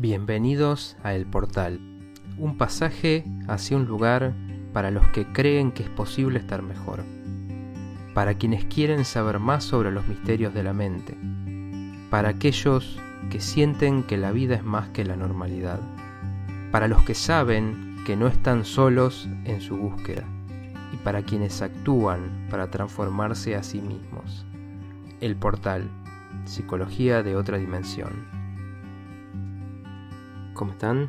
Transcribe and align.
Bienvenidos 0.00 0.96
a 1.02 1.14
El 1.14 1.26
Portal, 1.26 1.80
un 2.38 2.56
pasaje 2.56 3.24
hacia 3.48 3.76
un 3.76 3.86
lugar 3.86 4.32
para 4.72 4.92
los 4.92 5.04
que 5.08 5.26
creen 5.26 5.72
que 5.72 5.82
es 5.82 5.88
posible 5.88 6.38
estar 6.38 6.62
mejor, 6.62 7.02
para 8.14 8.34
quienes 8.34 8.64
quieren 8.66 9.04
saber 9.04 9.40
más 9.40 9.64
sobre 9.64 9.90
los 9.90 10.06
misterios 10.06 10.54
de 10.54 10.62
la 10.62 10.72
mente, 10.72 11.18
para 12.10 12.28
aquellos 12.28 13.00
que 13.28 13.40
sienten 13.40 14.04
que 14.04 14.16
la 14.16 14.30
vida 14.30 14.54
es 14.54 14.62
más 14.62 14.88
que 14.90 15.04
la 15.04 15.16
normalidad, 15.16 15.80
para 16.70 16.86
los 16.86 17.02
que 17.02 17.14
saben 17.14 17.96
que 18.06 18.14
no 18.14 18.28
están 18.28 18.64
solos 18.64 19.28
en 19.46 19.60
su 19.60 19.76
búsqueda 19.76 20.22
y 20.92 20.96
para 20.98 21.22
quienes 21.22 21.60
actúan 21.60 22.46
para 22.50 22.70
transformarse 22.70 23.56
a 23.56 23.64
sí 23.64 23.80
mismos. 23.80 24.46
El 25.20 25.34
Portal, 25.34 25.90
Psicología 26.44 27.24
de 27.24 27.34
otra 27.34 27.58
dimensión. 27.58 28.37
¿Cómo 30.58 30.72
están? 30.72 31.08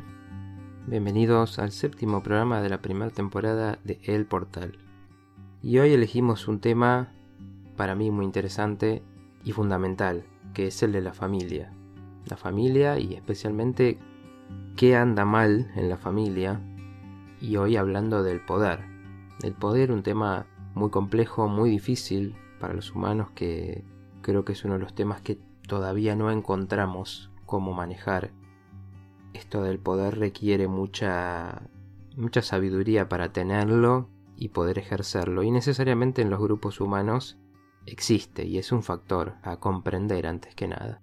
Bienvenidos 0.86 1.58
al 1.58 1.72
séptimo 1.72 2.22
programa 2.22 2.62
de 2.62 2.68
la 2.68 2.80
primera 2.80 3.10
temporada 3.10 3.80
de 3.82 3.98
El 4.04 4.24
Portal. 4.24 4.78
Y 5.60 5.78
hoy 5.78 5.92
elegimos 5.92 6.46
un 6.46 6.60
tema 6.60 7.12
para 7.76 7.96
mí 7.96 8.12
muy 8.12 8.26
interesante 8.26 9.02
y 9.42 9.50
fundamental, 9.50 10.22
que 10.54 10.68
es 10.68 10.80
el 10.84 10.92
de 10.92 11.00
la 11.00 11.12
familia. 11.12 11.72
La 12.26 12.36
familia 12.36 13.00
y 13.00 13.14
especialmente 13.14 13.98
qué 14.76 14.94
anda 14.94 15.24
mal 15.24 15.72
en 15.74 15.88
la 15.88 15.96
familia. 15.96 16.60
Y 17.40 17.56
hoy 17.56 17.74
hablando 17.74 18.22
del 18.22 18.40
poder. 18.40 18.84
El 19.42 19.54
poder, 19.54 19.90
un 19.90 20.04
tema 20.04 20.46
muy 20.76 20.90
complejo, 20.90 21.48
muy 21.48 21.70
difícil 21.70 22.36
para 22.60 22.72
los 22.72 22.94
humanos 22.94 23.32
que 23.34 23.82
creo 24.22 24.44
que 24.44 24.52
es 24.52 24.64
uno 24.64 24.74
de 24.74 24.80
los 24.80 24.94
temas 24.94 25.22
que 25.22 25.40
todavía 25.66 26.14
no 26.14 26.30
encontramos 26.30 27.32
cómo 27.46 27.72
manejar 27.72 28.30
esto 29.32 29.62
del 29.62 29.78
poder 29.78 30.18
requiere 30.18 30.68
mucha, 30.68 31.62
mucha 32.16 32.42
sabiduría 32.42 33.08
para 33.08 33.32
tenerlo 33.32 34.08
y 34.36 34.48
poder 34.48 34.78
ejercerlo. 34.78 35.42
Y 35.42 35.50
necesariamente 35.50 36.22
en 36.22 36.30
los 36.30 36.40
grupos 36.40 36.80
humanos 36.80 37.38
existe 37.86 38.44
y 38.44 38.58
es 38.58 38.72
un 38.72 38.82
factor 38.82 39.34
a 39.42 39.58
comprender 39.58 40.26
antes 40.26 40.54
que 40.54 40.68
nada. 40.68 41.02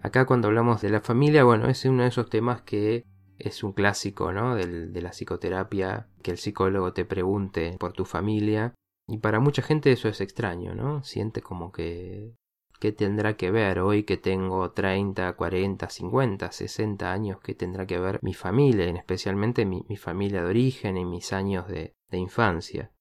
Acá 0.00 0.26
cuando 0.26 0.48
hablamos 0.48 0.80
de 0.80 0.90
la 0.90 1.00
familia, 1.00 1.44
bueno, 1.44 1.68
es 1.68 1.84
uno 1.84 2.02
de 2.02 2.08
esos 2.08 2.30
temas 2.30 2.62
que 2.62 3.04
es 3.38 3.62
un 3.62 3.72
clásico, 3.72 4.32
¿no? 4.32 4.54
de 4.54 5.00
la 5.00 5.10
psicoterapia, 5.10 6.08
que 6.22 6.30
el 6.30 6.38
psicólogo 6.38 6.92
te 6.92 7.04
pregunte 7.04 7.76
por 7.78 7.92
tu 7.92 8.04
familia. 8.04 8.74
Y 9.06 9.18
para 9.18 9.40
mucha 9.40 9.62
gente 9.62 9.90
eso 9.90 10.08
es 10.08 10.20
extraño, 10.20 10.74
¿no? 10.74 11.02
Siente 11.02 11.40
como 11.40 11.72
que 11.72 12.34
¿Qué 12.80 12.92
tendrá 12.92 13.36
que 13.36 13.50
ver 13.50 13.80
hoy 13.80 14.04
que 14.04 14.16
tengo 14.16 14.70
30, 14.70 15.32
40, 15.32 15.88
50, 15.90 16.52
60 16.52 17.12
años? 17.12 17.40
¿Qué 17.40 17.54
tendrá 17.54 17.86
que 17.86 17.98
ver 17.98 18.20
mi 18.22 18.34
familia, 18.34 18.84
en 18.84 18.96
especialmente 18.96 19.66
mi, 19.66 19.82
familia 19.96 20.42
de 20.42 20.50
origen 20.50 20.96
y 20.96 21.04
mis 21.04 21.32
años 21.32 21.66
de, 21.66 21.96
de 22.08 22.18
infancia? 22.18 22.92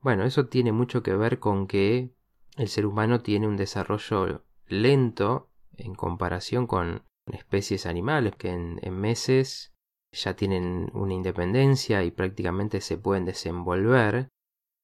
Bueno, 0.00 0.24
eso 0.24 0.46
tiene 0.46 0.72
mucho 0.72 1.02
que 1.02 1.14
ver 1.14 1.38
con 1.38 1.66
que 1.66 2.14
el 2.56 2.68
ser 2.68 2.86
humano 2.86 3.20
tiene 3.20 3.46
un 3.46 3.56
desarrollo 3.56 4.44
lento 4.66 5.50
en 5.76 5.94
comparación 5.94 6.66
con 6.66 7.02
especies 7.26 7.86
animales 7.86 8.36
que 8.36 8.50
en, 8.50 8.78
meses 8.92 9.74
ya 10.12 10.34
tienen 10.34 10.90
una 10.94 11.14
independencia 11.14 12.04
y 12.04 12.10
prácticamente 12.10 12.80
se 12.80 12.96
pueden 12.96 13.24
desenvolver. 13.24 14.28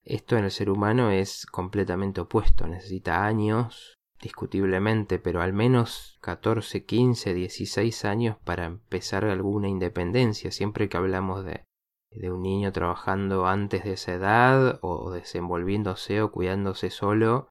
Esto 0.02 0.36
en 0.36 0.44
el 0.44 0.50
ser 0.50 0.70
humano 0.70 1.10
es 1.10 1.46
completamente 1.46 2.20
opuesto, 2.20 2.66
necesita 2.66 3.24
años 3.24 3.99
discutiblemente, 4.20 5.18
pero 5.18 5.40
al 5.40 5.52
menos 5.52 6.18
14, 6.20 6.84
15, 6.84 7.34
16 7.34 8.04
años 8.04 8.36
para 8.44 8.66
empezar 8.66 9.24
alguna 9.24 9.68
independencia, 9.68 10.50
siempre 10.50 10.88
que 10.88 10.96
hablamos 10.96 11.44
de, 11.44 11.64
de 12.10 12.30
un 12.30 12.42
niño 12.42 12.72
trabajando 12.72 13.46
antes 13.46 13.84
de 13.84 13.94
esa 13.94 14.14
edad 14.14 14.78
o 14.82 15.10
desenvolviéndose 15.10 16.22
o 16.22 16.30
cuidándose 16.30 16.90
solo, 16.90 17.48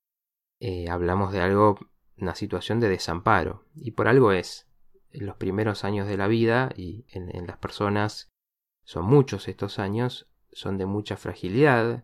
eh, 0.59 0.89
hablamos 0.89 1.31
de 1.31 1.41
algo, 1.41 1.79
una 2.17 2.35
situación 2.35 2.79
de 2.79 2.89
desamparo, 2.89 3.65
y 3.75 3.91
por 3.91 4.07
algo 4.07 4.31
es. 4.31 4.67
En 5.11 5.25
los 5.25 5.37
primeros 5.37 5.85
años 5.85 6.07
de 6.07 6.17
la 6.17 6.27
vida 6.27 6.69
y 6.75 7.05
en, 7.09 7.35
en 7.35 7.47
las 7.47 7.57
personas 7.57 8.29
son 8.83 9.05
muchos 9.05 9.47
estos 9.47 9.79
años, 9.79 10.29
son 10.51 10.77
de 10.77 10.85
mucha 10.85 11.17
fragilidad, 11.17 12.03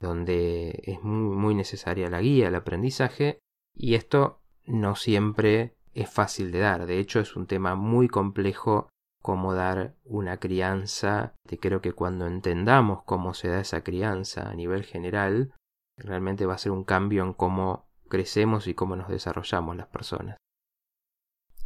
donde 0.00 0.82
es 0.84 1.02
muy, 1.02 1.36
muy 1.36 1.54
necesaria 1.54 2.10
la 2.10 2.20
guía, 2.20 2.48
el 2.48 2.54
aprendizaje, 2.56 3.38
y 3.74 3.94
esto 3.94 4.40
no 4.66 4.94
siempre 4.94 5.74
es 5.94 6.10
fácil 6.10 6.52
de 6.52 6.60
dar. 6.60 6.86
De 6.86 6.98
hecho, 6.98 7.20
es 7.20 7.36
un 7.36 7.46
tema 7.46 7.74
muy 7.74 8.08
complejo 8.08 8.88
cómo 9.22 9.54
dar 9.54 9.94
una 10.04 10.38
crianza. 10.38 11.34
Creo 11.60 11.80
que 11.80 11.92
cuando 11.92 12.26
entendamos 12.26 13.02
cómo 13.04 13.34
se 13.34 13.48
da 13.48 13.60
esa 13.60 13.82
crianza 13.82 14.48
a 14.48 14.54
nivel 14.54 14.84
general, 14.84 15.54
realmente 15.96 16.46
va 16.46 16.54
a 16.54 16.58
ser 16.58 16.72
un 16.72 16.84
cambio 16.84 17.22
en 17.22 17.32
cómo 17.32 17.88
crecemos 18.08 18.66
y 18.66 18.74
cómo 18.74 18.96
nos 18.96 19.08
desarrollamos 19.08 19.76
las 19.76 19.86
personas. 19.86 20.36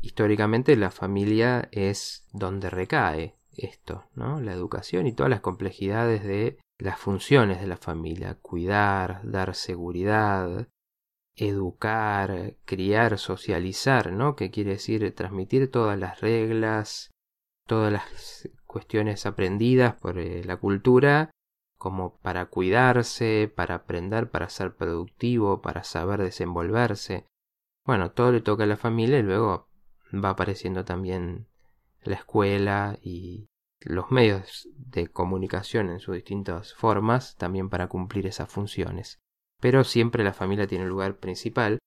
Históricamente 0.00 0.76
la 0.76 0.90
familia 0.90 1.68
es 1.72 2.28
donde 2.32 2.70
recae 2.70 3.36
esto, 3.56 4.04
¿no? 4.14 4.40
La 4.40 4.52
educación 4.52 5.06
y 5.06 5.12
todas 5.12 5.30
las 5.30 5.40
complejidades 5.40 6.22
de 6.22 6.58
las 6.78 6.98
funciones 6.98 7.60
de 7.60 7.66
la 7.66 7.78
familia, 7.78 8.36
cuidar, 8.40 9.20
dar 9.24 9.54
seguridad, 9.54 10.68
educar, 11.36 12.54
criar, 12.64 13.18
socializar, 13.18 14.12
¿no? 14.12 14.36
Que 14.36 14.50
quiere 14.50 14.72
decir 14.72 15.14
transmitir 15.14 15.70
todas 15.70 15.98
las 15.98 16.20
reglas, 16.20 17.10
todas 17.66 17.92
las 17.92 18.48
cuestiones 18.66 19.26
aprendidas 19.26 19.94
por 19.94 20.18
eh, 20.18 20.42
la 20.44 20.56
cultura, 20.56 21.30
como 21.78 22.18
para 22.18 22.46
cuidarse, 22.46 23.52
para 23.54 23.76
aprender, 23.76 24.30
para 24.30 24.48
ser 24.48 24.74
productivo, 24.74 25.60
para 25.60 25.84
saber 25.84 26.22
desenvolverse. 26.22 27.26
Bueno, 27.84 28.10
todo 28.12 28.32
le 28.32 28.40
toca 28.40 28.64
a 28.64 28.66
la 28.66 28.76
familia 28.76 29.18
y 29.18 29.22
luego 29.22 29.68
va 30.12 30.30
apareciendo 30.30 30.84
también 30.84 31.46
la 32.02 32.16
escuela 32.16 32.98
y 33.02 33.46
los 33.80 34.10
medios 34.10 34.68
de 34.74 35.08
comunicación 35.08 35.90
en 35.90 36.00
sus 36.00 36.14
distintas 36.14 36.72
formas 36.74 37.36
también 37.36 37.68
para 37.68 37.88
cumplir 37.88 38.26
esas 38.26 38.50
funciones 38.50 39.18
pero 39.60 39.84
siempre 39.84 40.24
la 40.24 40.32
familia 40.32 40.66
tiene 40.66 40.84
un 40.84 40.90
lugar 40.90 41.16
principal. 41.16 41.78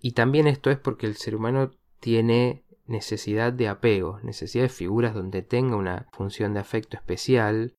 Y 0.00 0.12
también 0.12 0.46
esto 0.46 0.70
es 0.70 0.78
porque 0.78 1.06
el 1.06 1.16
ser 1.16 1.34
humano 1.34 1.72
tiene 2.00 2.64
necesidad 2.86 3.52
de 3.52 3.68
apego, 3.68 4.20
necesidad 4.22 4.64
de 4.64 4.70
figuras 4.70 5.14
donde 5.14 5.42
tenga 5.42 5.76
una 5.76 6.08
función 6.12 6.54
de 6.54 6.60
afecto 6.60 6.96
especial 6.96 7.74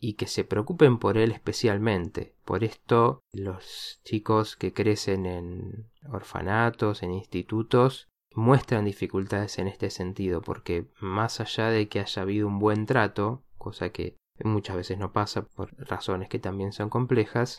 y 0.00 0.14
que 0.14 0.26
se 0.26 0.44
preocupen 0.44 0.98
por 0.98 1.18
él 1.18 1.32
especialmente. 1.32 2.34
Por 2.44 2.64
esto 2.64 3.20
los 3.32 4.00
chicos 4.04 4.56
que 4.56 4.72
crecen 4.72 5.26
en 5.26 5.90
orfanatos, 6.08 7.02
en 7.02 7.12
institutos, 7.12 8.08
muestran 8.34 8.84
dificultades 8.84 9.58
en 9.58 9.68
este 9.68 9.90
sentido, 9.90 10.40
porque 10.40 10.88
más 11.00 11.40
allá 11.40 11.68
de 11.70 11.88
que 11.88 12.00
haya 12.00 12.22
habido 12.22 12.46
un 12.46 12.58
buen 12.58 12.86
trato, 12.86 13.42
cosa 13.58 13.90
que 13.90 14.16
muchas 14.44 14.76
veces 14.76 14.98
no 14.98 15.12
pasa 15.12 15.42
por 15.42 15.74
razones 15.76 16.28
que 16.28 16.38
también 16.38 16.72
son 16.72 16.88
complejas, 16.88 17.58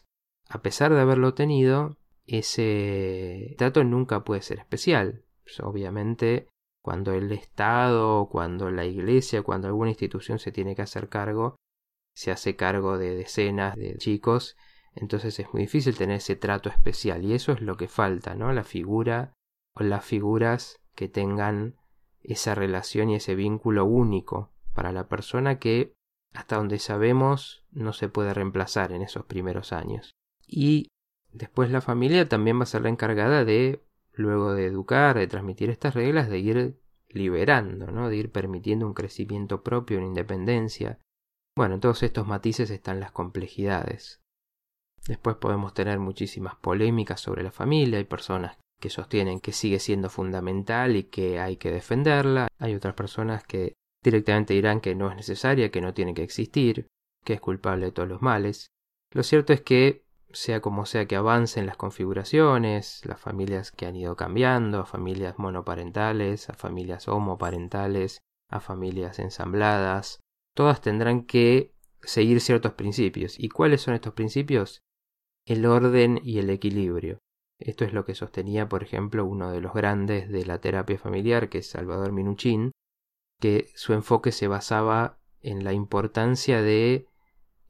a 0.50 0.62
pesar 0.62 0.94
de 0.94 1.00
haberlo 1.00 1.34
tenido, 1.36 1.98
ese 2.26 3.56
trato 3.58 3.84
nunca 3.84 4.24
puede 4.24 4.42
ser 4.42 4.60
especial. 4.60 5.24
Pues, 5.44 5.60
obviamente, 5.62 6.48
cuando 6.84 7.14
el 7.14 7.32
Estado, 7.32 8.28
cuando 8.30 8.72
la 8.72 8.86
Iglesia, 8.86 9.44
cuando 9.44 9.68
alguna 9.68 9.92
institución 9.92 10.40
se 10.40 10.52
tiene 10.52 10.76
que 10.76 10.82
hacer 10.82 11.08
cargo, 11.08 11.56
se 12.16 12.32
hace 12.32 12.56
cargo 12.56 12.98
de 12.98 13.16
decenas 13.16 13.76
de 13.76 13.96
chicos, 13.98 14.58
entonces 14.94 15.40
es 15.40 15.54
muy 15.54 15.64
difícil 15.64 15.96
tener 15.96 16.18
ese 16.18 16.36
trato 16.36 16.70
especial 16.70 17.24
y 17.24 17.34
eso 17.34 17.52
es 17.52 17.62
lo 17.62 17.78
que 17.78 17.88
falta, 17.88 18.36
¿no? 18.36 18.52
La 18.52 18.64
figura 18.64 19.34
o 19.76 19.84
las 19.84 20.04
figuras 20.04 20.82
que 20.96 21.08
tengan 21.08 21.76
esa 22.22 22.56
relación 22.56 23.10
y 23.10 23.16
ese 23.16 23.36
vínculo 23.36 23.86
único 23.86 24.52
para 24.74 24.92
la 24.92 25.08
persona 25.08 25.60
que 25.60 25.94
hasta 26.34 26.58
donde 26.58 26.80
sabemos 26.80 27.64
no 27.72 27.94
se 27.94 28.10
puede 28.10 28.34
reemplazar 28.34 28.92
en 28.92 29.02
esos 29.02 29.26
primeros 29.26 29.72
años. 29.74 30.12
Y 30.50 30.88
después 31.32 31.70
la 31.70 31.82
familia 31.82 32.28
también 32.28 32.60
va 32.60 32.64
a 32.64 32.68
ser 32.68 32.82
la 32.82 32.90
encargada 32.90 33.46
de, 33.46 33.84
luego 34.14 34.54
de 34.54 34.66
educar, 34.66 35.18
de 35.18 35.28
transmitir 35.28 35.70
estas 35.70 35.94
reglas, 35.94 36.30
de 36.30 36.40
ir 36.40 36.80
liberando, 37.10 37.88
¿no? 37.92 38.10
de 38.10 38.18
ir 38.18 38.32
permitiendo 38.32 38.88
un 38.88 38.94
crecimiento 38.94 39.64
propio, 39.64 40.00
una 40.00 40.08
independencia. 40.08 41.00
Bueno, 41.56 41.76
en 41.76 41.82
todos 41.82 42.02
estos 42.04 42.28
matices 42.28 42.72
están 42.72 43.00
las 43.00 43.12
complejidades. 43.12 44.22
Después 45.08 45.36
podemos 45.38 45.74
tener 45.74 46.00
muchísimas 46.00 46.56
polémicas 46.56 47.22
sobre 47.22 47.44
la 47.44 47.52
familia, 47.52 48.00
hay 48.00 48.06
personas 48.06 48.58
que 48.80 48.90
sostienen 48.90 49.40
que 49.40 49.52
sigue 49.52 49.80
siendo 49.80 50.10
fundamental 50.10 50.96
y 50.96 51.04
que 51.04 51.40
hay 51.40 51.58
que 51.58 51.72
defenderla, 51.72 52.48
hay 52.58 52.76
otras 52.76 52.96
personas 52.96 53.44
que 53.44 53.74
directamente 54.04 54.54
dirán 54.54 54.82
que 54.82 54.96
no 54.96 55.10
es 55.10 55.16
necesaria, 55.16 55.72
que 55.72 55.82
no 55.82 55.94
tiene 55.94 56.14
que 56.14 56.24
existir, 56.24 56.88
que 57.24 57.34
es 57.34 57.42
culpable 57.42 57.88
de 57.88 57.92
todos 57.92 58.10
los 58.10 58.22
males. 58.22 58.72
Lo 59.12 59.24
cierto 59.24 59.54
es 59.54 59.62
que 59.62 60.04
sea 60.32 60.62
como 60.62 60.86
sea 60.86 61.06
que 61.06 61.16
avancen 61.16 61.66
las 61.66 61.78
configuraciones, 61.78 63.02
las 63.06 63.20
familias 63.20 63.72
que 63.72 63.86
han 63.86 63.96
ido 63.96 64.16
cambiando, 64.16 64.80
a 64.80 64.86
familias 64.86 65.40
monoparentales, 65.40 66.50
a 66.50 66.54
familias 66.54 67.08
homoparentales, 67.08 68.20
a 68.50 68.60
familias 68.60 69.20
ensambladas, 69.20 70.20
todas 70.56 70.82
tendrán 70.82 71.24
que 71.24 71.74
seguir 72.02 72.42
ciertos 72.42 72.74
principios. 72.74 73.40
¿Y 73.40 73.50
cuáles 73.50 73.82
son 73.82 73.94
estos 73.94 74.14
principios? 74.14 74.82
El 75.46 75.66
orden 75.66 76.20
y 76.24 76.40
el 76.40 76.50
equilibrio. 76.50 77.20
Esto 77.60 77.84
es 77.84 77.94
lo 77.94 78.06
que 78.06 78.16
sostenía, 78.16 78.70
por 78.70 78.84
ejemplo, 78.84 79.26
uno 79.26 79.52
de 79.52 79.62
los 79.62 79.74
grandes 79.74 80.30
de 80.30 80.46
la 80.46 80.60
terapia 80.60 80.98
familiar, 80.98 81.50
que 81.50 81.60
es 81.60 81.70
Salvador 81.70 82.12
Minuchin, 82.12 82.72
que 83.40 83.70
su 83.76 83.94
enfoque 83.94 84.32
se 84.32 84.48
basaba 84.48 85.18
en 85.42 85.64
la 85.64 85.74
importancia 85.74 86.62
de 86.62 87.08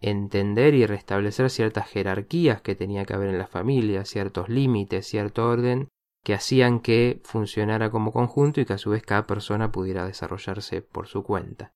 entender 0.01 0.73
y 0.75 0.85
restablecer 0.85 1.49
ciertas 1.49 1.87
jerarquías 1.87 2.61
que 2.61 2.75
tenía 2.75 3.05
que 3.05 3.13
haber 3.13 3.29
en 3.29 3.37
la 3.37 3.47
familia, 3.47 4.05
ciertos 4.05 4.49
límites, 4.49 5.07
cierto 5.07 5.47
orden, 5.47 5.89
que 6.23 6.33
hacían 6.33 6.79
que 6.79 7.21
funcionara 7.23 7.91
como 7.91 8.11
conjunto 8.11 8.61
y 8.61 8.65
que 8.65 8.73
a 8.73 8.77
su 8.77 8.91
vez 8.91 9.03
cada 9.03 9.25
persona 9.25 9.71
pudiera 9.71 10.05
desarrollarse 10.05 10.81
por 10.81 11.07
su 11.07 11.23
cuenta. 11.23 11.73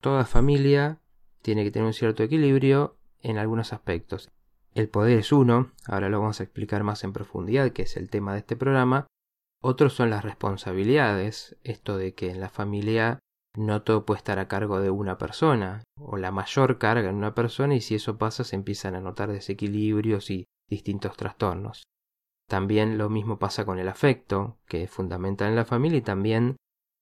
Toda 0.00 0.24
familia 0.24 1.00
tiene 1.42 1.64
que 1.64 1.70
tener 1.70 1.86
un 1.86 1.92
cierto 1.92 2.22
equilibrio 2.22 2.96
en 3.20 3.38
algunos 3.38 3.72
aspectos. 3.72 4.30
El 4.74 4.88
poder 4.88 5.18
es 5.18 5.32
uno, 5.32 5.72
ahora 5.86 6.08
lo 6.08 6.20
vamos 6.20 6.40
a 6.40 6.44
explicar 6.44 6.82
más 6.82 7.04
en 7.04 7.12
profundidad, 7.12 7.70
que 7.72 7.82
es 7.82 7.96
el 7.96 8.08
tema 8.08 8.32
de 8.32 8.38
este 8.38 8.56
programa. 8.56 9.06
Otros 9.60 9.92
son 9.92 10.10
las 10.10 10.24
responsabilidades, 10.24 11.56
esto 11.62 11.98
de 11.98 12.14
que 12.14 12.30
en 12.30 12.40
la 12.40 12.48
familia 12.48 13.18
no 13.56 13.82
todo 13.82 14.06
puede 14.06 14.18
estar 14.18 14.38
a 14.38 14.48
cargo 14.48 14.80
de 14.80 14.90
una 14.90 15.18
persona, 15.18 15.82
o 15.98 16.16
la 16.16 16.30
mayor 16.30 16.78
carga 16.78 17.10
en 17.10 17.16
una 17.16 17.34
persona, 17.34 17.74
y 17.74 17.80
si 17.80 17.94
eso 17.94 18.18
pasa 18.18 18.44
se 18.44 18.56
empiezan 18.56 18.94
a 18.94 19.00
notar 19.00 19.30
desequilibrios 19.30 20.30
y 20.30 20.46
distintos 20.68 21.16
trastornos. 21.16 21.82
También 22.48 22.98
lo 22.98 23.08
mismo 23.08 23.38
pasa 23.38 23.64
con 23.64 23.78
el 23.78 23.88
afecto, 23.88 24.58
que 24.66 24.84
es 24.84 24.90
fundamental 24.90 25.48
en 25.48 25.56
la 25.56 25.64
familia, 25.64 25.98
y 25.98 26.02
también 26.02 26.56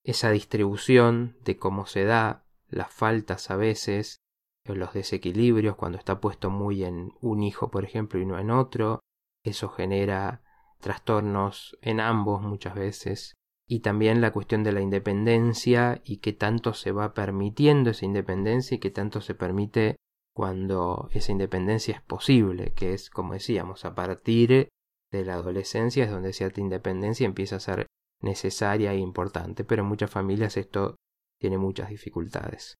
esa 0.04 0.30
distribución 0.30 1.36
de 1.44 1.56
cómo 1.56 1.86
se 1.86 2.04
da, 2.04 2.44
las 2.68 2.92
faltas 2.92 3.50
a 3.50 3.56
veces, 3.56 4.16
los 4.64 4.92
desequilibrios 4.92 5.76
cuando 5.76 5.98
está 5.98 6.20
puesto 6.20 6.50
muy 6.50 6.84
en 6.84 7.12
un 7.20 7.42
hijo, 7.42 7.70
por 7.70 7.84
ejemplo, 7.84 8.20
y 8.20 8.26
no 8.26 8.38
en 8.38 8.50
otro, 8.50 9.00
eso 9.44 9.68
genera 9.68 10.42
trastornos 10.80 11.76
en 11.82 12.00
ambos 12.00 12.42
muchas 12.42 12.74
veces 12.74 13.34
y 13.70 13.80
también 13.80 14.20
la 14.20 14.32
cuestión 14.32 14.64
de 14.64 14.72
la 14.72 14.80
independencia 14.80 16.02
y 16.04 16.16
qué 16.16 16.32
tanto 16.32 16.74
se 16.74 16.90
va 16.90 17.14
permitiendo 17.14 17.90
esa 17.90 18.04
independencia 18.04 18.74
y 18.74 18.80
qué 18.80 18.90
tanto 18.90 19.20
se 19.20 19.36
permite 19.36 19.94
cuando 20.34 21.08
esa 21.12 21.30
independencia 21.30 21.94
es 21.94 22.02
posible, 22.02 22.72
que 22.72 22.94
es, 22.94 23.10
como 23.10 23.34
decíamos, 23.34 23.84
a 23.84 23.94
partir 23.94 24.68
de 25.12 25.24
la 25.24 25.34
adolescencia 25.34 26.02
es 26.02 26.10
donde 26.10 26.32
cierta 26.32 26.60
independencia 26.60 27.24
empieza 27.24 27.56
a 27.56 27.60
ser 27.60 27.86
necesaria 28.20 28.92
e 28.92 28.98
importante, 28.98 29.62
pero 29.62 29.82
en 29.82 29.88
muchas 29.88 30.10
familias 30.10 30.56
esto 30.56 30.96
tiene 31.40 31.56
muchas 31.56 31.90
dificultades. 31.90 32.74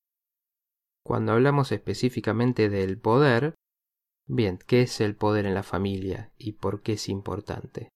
Cuando 1.07 1.31
hablamos 1.31 1.71
específicamente 1.71 2.69
del 2.69 2.99
poder, 2.99 3.55
bien, 4.27 4.59
¿qué 4.67 4.83
es 4.83 5.01
el 5.01 5.15
poder 5.15 5.47
en 5.47 5.55
la 5.55 5.63
familia 5.63 6.33
y 6.37 6.55
por 6.55 6.83
qué 6.83 6.95
es 6.95 7.09
importante? 7.09 7.91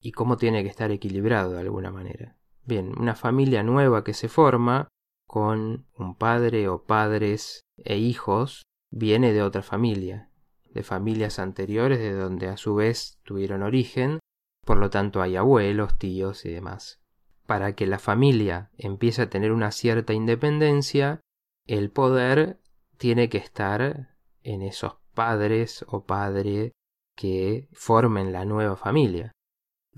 Y 0.00 0.12
cómo 0.12 0.36
tiene 0.36 0.62
que 0.62 0.68
estar 0.68 0.90
equilibrado 0.90 1.52
de 1.52 1.60
alguna 1.60 1.90
manera. 1.90 2.36
Bien, 2.64 2.92
una 2.98 3.14
familia 3.14 3.62
nueva 3.62 4.04
que 4.04 4.14
se 4.14 4.28
forma 4.28 4.88
con 5.26 5.86
un 5.96 6.14
padre 6.16 6.68
o 6.68 6.84
padres 6.84 7.62
e 7.76 7.96
hijos 7.98 8.62
viene 8.90 9.32
de 9.32 9.42
otra 9.42 9.62
familia, 9.62 10.30
de 10.70 10.82
familias 10.82 11.38
anteriores 11.38 11.98
de 11.98 12.12
donde 12.12 12.48
a 12.48 12.56
su 12.56 12.74
vez 12.74 13.18
tuvieron 13.24 13.62
origen, 13.62 14.20
por 14.64 14.78
lo 14.78 14.90
tanto 14.90 15.22
hay 15.22 15.36
abuelos, 15.36 15.98
tíos 15.98 16.44
y 16.44 16.50
demás. 16.50 17.00
Para 17.46 17.74
que 17.74 17.86
la 17.86 17.98
familia 17.98 18.70
empiece 18.76 19.22
a 19.22 19.30
tener 19.30 19.52
una 19.52 19.70
cierta 19.70 20.12
independencia, 20.12 21.20
el 21.66 21.90
poder 21.90 22.60
tiene 22.98 23.28
que 23.28 23.38
estar 23.38 24.14
en 24.42 24.62
esos 24.62 24.96
padres 25.14 25.84
o 25.88 26.04
padre 26.04 26.72
que 27.16 27.68
formen 27.72 28.32
la 28.32 28.44
nueva 28.44 28.76
familia. 28.76 29.32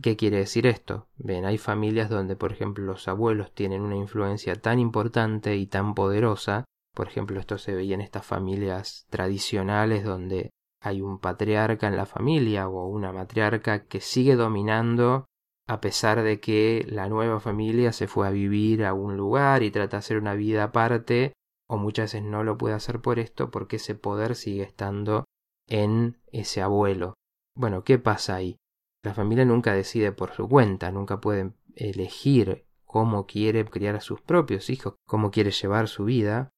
¿Qué 0.02 0.16
quiere 0.16 0.38
decir 0.38 0.66
esto? 0.66 1.08
Bien, 1.16 1.44
hay 1.44 1.58
familias 1.58 2.08
donde, 2.08 2.36
por 2.36 2.52
ejemplo, 2.52 2.84
los 2.84 3.06
abuelos 3.08 3.52
tienen 3.52 3.82
una 3.82 3.96
influencia 3.96 4.54
tan 4.54 4.78
importante 4.78 5.56
y 5.56 5.66
tan 5.66 5.94
poderosa. 5.94 6.64
Por 6.94 7.08
ejemplo, 7.08 7.38
esto 7.38 7.58
se 7.58 7.74
veía 7.74 7.94
en 7.94 8.00
estas 8.00 8.24
familias 8.24 9.06
tradicionales 9.10 10.04
donde 10.04 10.50
hay 10.82 11.02
un 11.02 11.18
patriarca 11.18 11.86
en 11.86 11.96
la 11.96 12.06
familia 12.06 12.68
o 12.68 12.88
una 12.88 13.12
matriarca 13.12 13.86
que 13.86 14.00
sigue 14.00 14.36
dominando 14.36 15.26
a 15.70 15.80
pesar 15.80 16.22
de 16.22 16.40
que 16.40 16.84
la 16.88 17.08
nueva 17.08 17.38
familia 17.38 17.92
se 17.92 18.08
fue 18.08 18.26
a 18.26 18.32
vivir 18.32 18.84
a 18.84 18.92
un 18.92 19.16
lugar 19.16 19.62
y 19.62 19.70
trata 19.70 19.96
de 19.96 19.98
hacer 19.98 20.16
una 20.18 20.34
vida 20.34 20.64
aparte, 20.64 21.32
o 21.68 21.76
muchas 21.76 22.12
veces 22.12 22.24
no 22.24 22.42
lo 22.42 22.58
puede 22.58 22.74
hacer 22.74 23.00
por 23.00 23.20
esto 23.20 23.52
porque 23.52 23.76
ese 23.76 23.94
poder 23.94 24.34
sigue 24.34 24.64
estando 24.64 25.26
en 25.68 26.18
ese 26.32 26.60
abuelo. 26.60 27.14
Bueno, 27.56 27.84
¿qué 27.84 28.00
pasa 28.00 28.34
ahí? 28.34 28.56
La 29.02 29.14
familia 29.14 29.44
nunca 29.44 29.72
decide 29.72 30.12
por 30.12 30.32
su 30.32 30.48
cuenta, 30.48 30.90
nunca 30.90 31.20
puede 31.20 31.52
elegir 31.74 32.66
cómo 32.84 33.26
quiere 33.26 33.64
criar 33.64 33.96
a 33.96 34.00
sus 34.00 34.20
propios 34.20 34.68
hijos, 34.68 34.96
cómo 35.06 35.30
quiere 35.30 35.50
llevar 35.52 35.88
su 35.88 36.04
vida. 36.04 36.50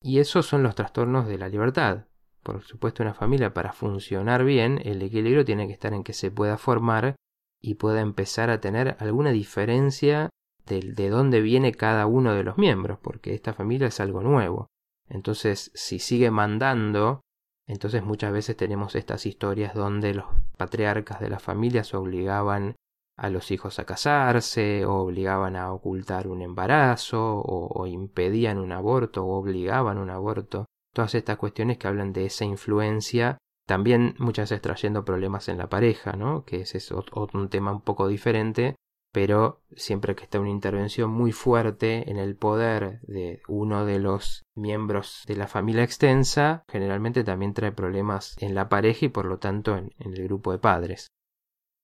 Y 0.00 0.20
esos 0.20 0.46
son 0.46 0.62
los 0.62 0.74
trastornos 0.74 1.26
de 1.26 1.38
la 1.38 1.48
libertad. 1.48 2.06
Por 2.42 2.62
supuesto, 2.62 3.02
una 3.02 3.14
familia 3.14 3.52
para 3.52 3.72
funcionar 3.72 4.44
bien, 4.44 4.80
el 4.84 5.02
equilibrio 5.02 5.44
tiene 5.44 5.66
que 5.66 5.72
estar 5.72 5.92
en 5.92 6.04
que 6.04 6.12
se 6.12 6.30
pueda 6.30 6.56
formar 6.56 7.16
y 7.60 7.74
pueda 7.74 8.00
empezar 8.00 8.50
a 8.50 8.60
tener 8.60 8.96
alguna 9.00 9.32
diferencia 9.32 10.30
de, 10.66 10.80
de 10.80 11.08
dónde 11.08 11.40
viene 11.40 11.72
cada 11.72 12.06
uno 12.06 12.34
de 12.34 12.44
los 12.44 12.58
miembros, 12.58 12.98
porque 13.02 13.34
esta 13.34 13.52
familia 13.52 13.88
es 13.88 13.98
algo 13.98 14.22
nuevo. 14.22 14.68
Entonces, 15.08 15.72
si 15.74 15.98
sigue 15.98 16.30
mandando 16.30 17.22
entonces 17.68 18.02
muchas 18.02 18.32
veces 18.32 18.56
tenemos 18.56 18.94
estas 18.94 19.26
historias 19.26 19.74
donde 19.74 20.14
los 20.14 20.24
patriarcas 20.56 21.20
de 21.20 21.28
las 21.28 21.42
familias 21.42 21.94
obligaban 21.94 22.74
a 23.18 23.28
los 23.30 23.50
hijos 23.50 23.78
a 23.78 23.84
casarse, 23.84 24.86
o 24.86 24.94
obligaban 24.94 25.54
a 25.56 25.72
ocultar 25.72 26.28
un 26.28 26.40
embarazo, 26.40 27.42
o, 27.44 27.86
impedían 27.86 28.58
un 28.58 28.72
aborto, 28.72 29.24
o 29.24 29.38
obligaban 29.38 29.98
un 29.98 30.08
aborto. 30.08 30.66
Todas 30.94 31.14
estas 31.14 31.36
cuestiones 31.36 31.78
que 31.78 31.88
hablan 31.88 32.12
de 32.12 32.26
esa 32.26 32.44
influencia, 32.44 33.36
también 33.66 34.14
muchas 34.18 34.48
veces 34.50 34.62
trayendo 34.62 35.04
problemas 35.04 35.48
en 35.48 35.58
la 35.58 35.68
pareja, 35.68 36.12
¿no? 36.12 36.44
Que 36.44 36.60
ese 36.60 36.78
es 36.78 36.92
otro, 36.92 37.28
un 37.34 37.48
tema 37.48 37.72
un 37.72 37.82
poco 37.82 38.06
diferente, 38.08 38.76
pero 39.12 39.62
siempre 39.74 40.14
que 40.14 40.24
está 40.24 40.40
una 40.40 40.50
intervención 40.50 41.10
muy 41.10 41.32
fuerte 41.32 42.10
en 42.10 42.18
el 42.18 42.36
poder 42.36 43.00
de 43.02 43.42
uno 43.48 43.84
de 43.86 43.98
los 43.98 44.44
miembros 44.54 45.22
de 45.26 45.36
la 45.36 45.46
familia 45.46 45.82
extensa, 45.82 46.64
generalmente 46.68 47.24
también 47.24 47.54
trae 47.54 47.72
problemas 47.72 48.36
en 48.40 48.54
la 48.54 48.68
pareja 48.68 49.06
y 49.06 49.08
por 49.08 49.24
lo 49.24 49.38
tanto 49.38 49.76
en, 49.76 49.92
el 49.98 50.22
grupo 50.24 50.52
de 50.52 50.58
padres. 50.58 51.08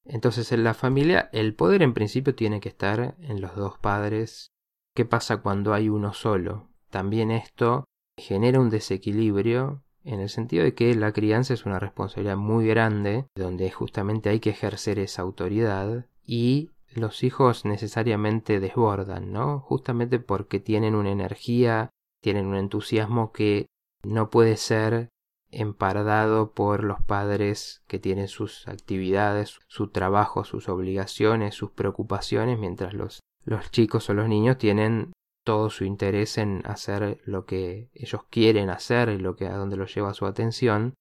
Entonces 0.04 0.52
en 0.52 0.64
la 0.64 0.74
familia 0.74 1.30
el 1.32 1.54
poder 1.54 1.82
en 1.82 1.94
principio 1.94 2.34
tiene 2.34 2.60
que 2.60 2.68
estar 2.68 3.14
en 3.18 3.40
los 3.40 3.56
dos 3.56 3.78
padres. 3.78 4.48
¿Qué 4.94 5.04
pasa 5.04 5.38
cuando 5.38 5.72
hay 5.72 5.88
uno 5.88 6.12
solo? 6.12 6.68
También 6.90 7.30
esto 7.30 7.84
genera 8.18 8.60
un 8.60 8.70
desequilibrio 8.70 9.82
en 10.04 10.20
el 10.20 10.28
sentido 10.28 10.62
de 10.62 10.74
que 10.74 10.94
la 10.94 11.12
crianza 11.12 11.54
es 11.54 11.64
una 11.64 11.78
responsabilidad 11.78 12.36
muy 12.36 12.66
grande, 12.66 13.26
donde 13.34 13.70
justamente 13.70 14.28
hay 14.28 14.38
que 14.38 14.50
ejercer 14.50 14.98
esa 14.98 15.22
autoridad 15.22 16.06
y 16.26 16.70
los 16.94 17.22
hijos 17.22 17.64
necesariamente 17.64 18.60
desbordan, 18.60 19.32
¿no? 19.32 19.60
Justamente 19.60 20.18
porque 20.18 20.60
tienen 20.60 20.94
una 20.94 21.10
energía, 21.10 21.90
tienen 22.20 22.46
un 22.46 22.56
entusiasmo 22.56 23.32
que 23.32 23.66
no 24.02 24.30
puede 24.30 24.56
ser 24.56 25.08
empardado 25.50 26.52
por 26.52 26.82
los 26.82 27.00
padres 27.02 27.82
que 27.86 27.98
tienen 27.98 28.28
sus 28.28 28.66
actividades, 28.66 29.60
su 29.68 29.88
trabajo, 29.88 30.44
sus 30.44 30.68
obligaciones, 30.68 31.54
sus 31.54 31.70
preocupaciones, 31.70 32.58
mientras 32.58 32.94
los, 32.94 33.20
los 33.44 33.70
chicos 33.70 34.10
o 34.10 34.14
los 34.14 34.28
niños 34.28 34.58
tienen 34.58 35.12
todo 35.44 35.70
su 35.70 35.84
interés 35.84 36.38
en 36.38 36.62
hacer 36.64 37.20
lo 37.24 37.44
que 37.44 37.90
ellos 37.94 38.22
quieren 38.30 38.70
hacer 38.70 39.10
y 39.10 39.18
lo 39.18 39.36
que 39.36 39.46
a 39.46 39.56
donde 39.56 39.76
los 39.76 39.94
lleva 39.94 40.14
su 40.14 40.26
atención 40.26 40.94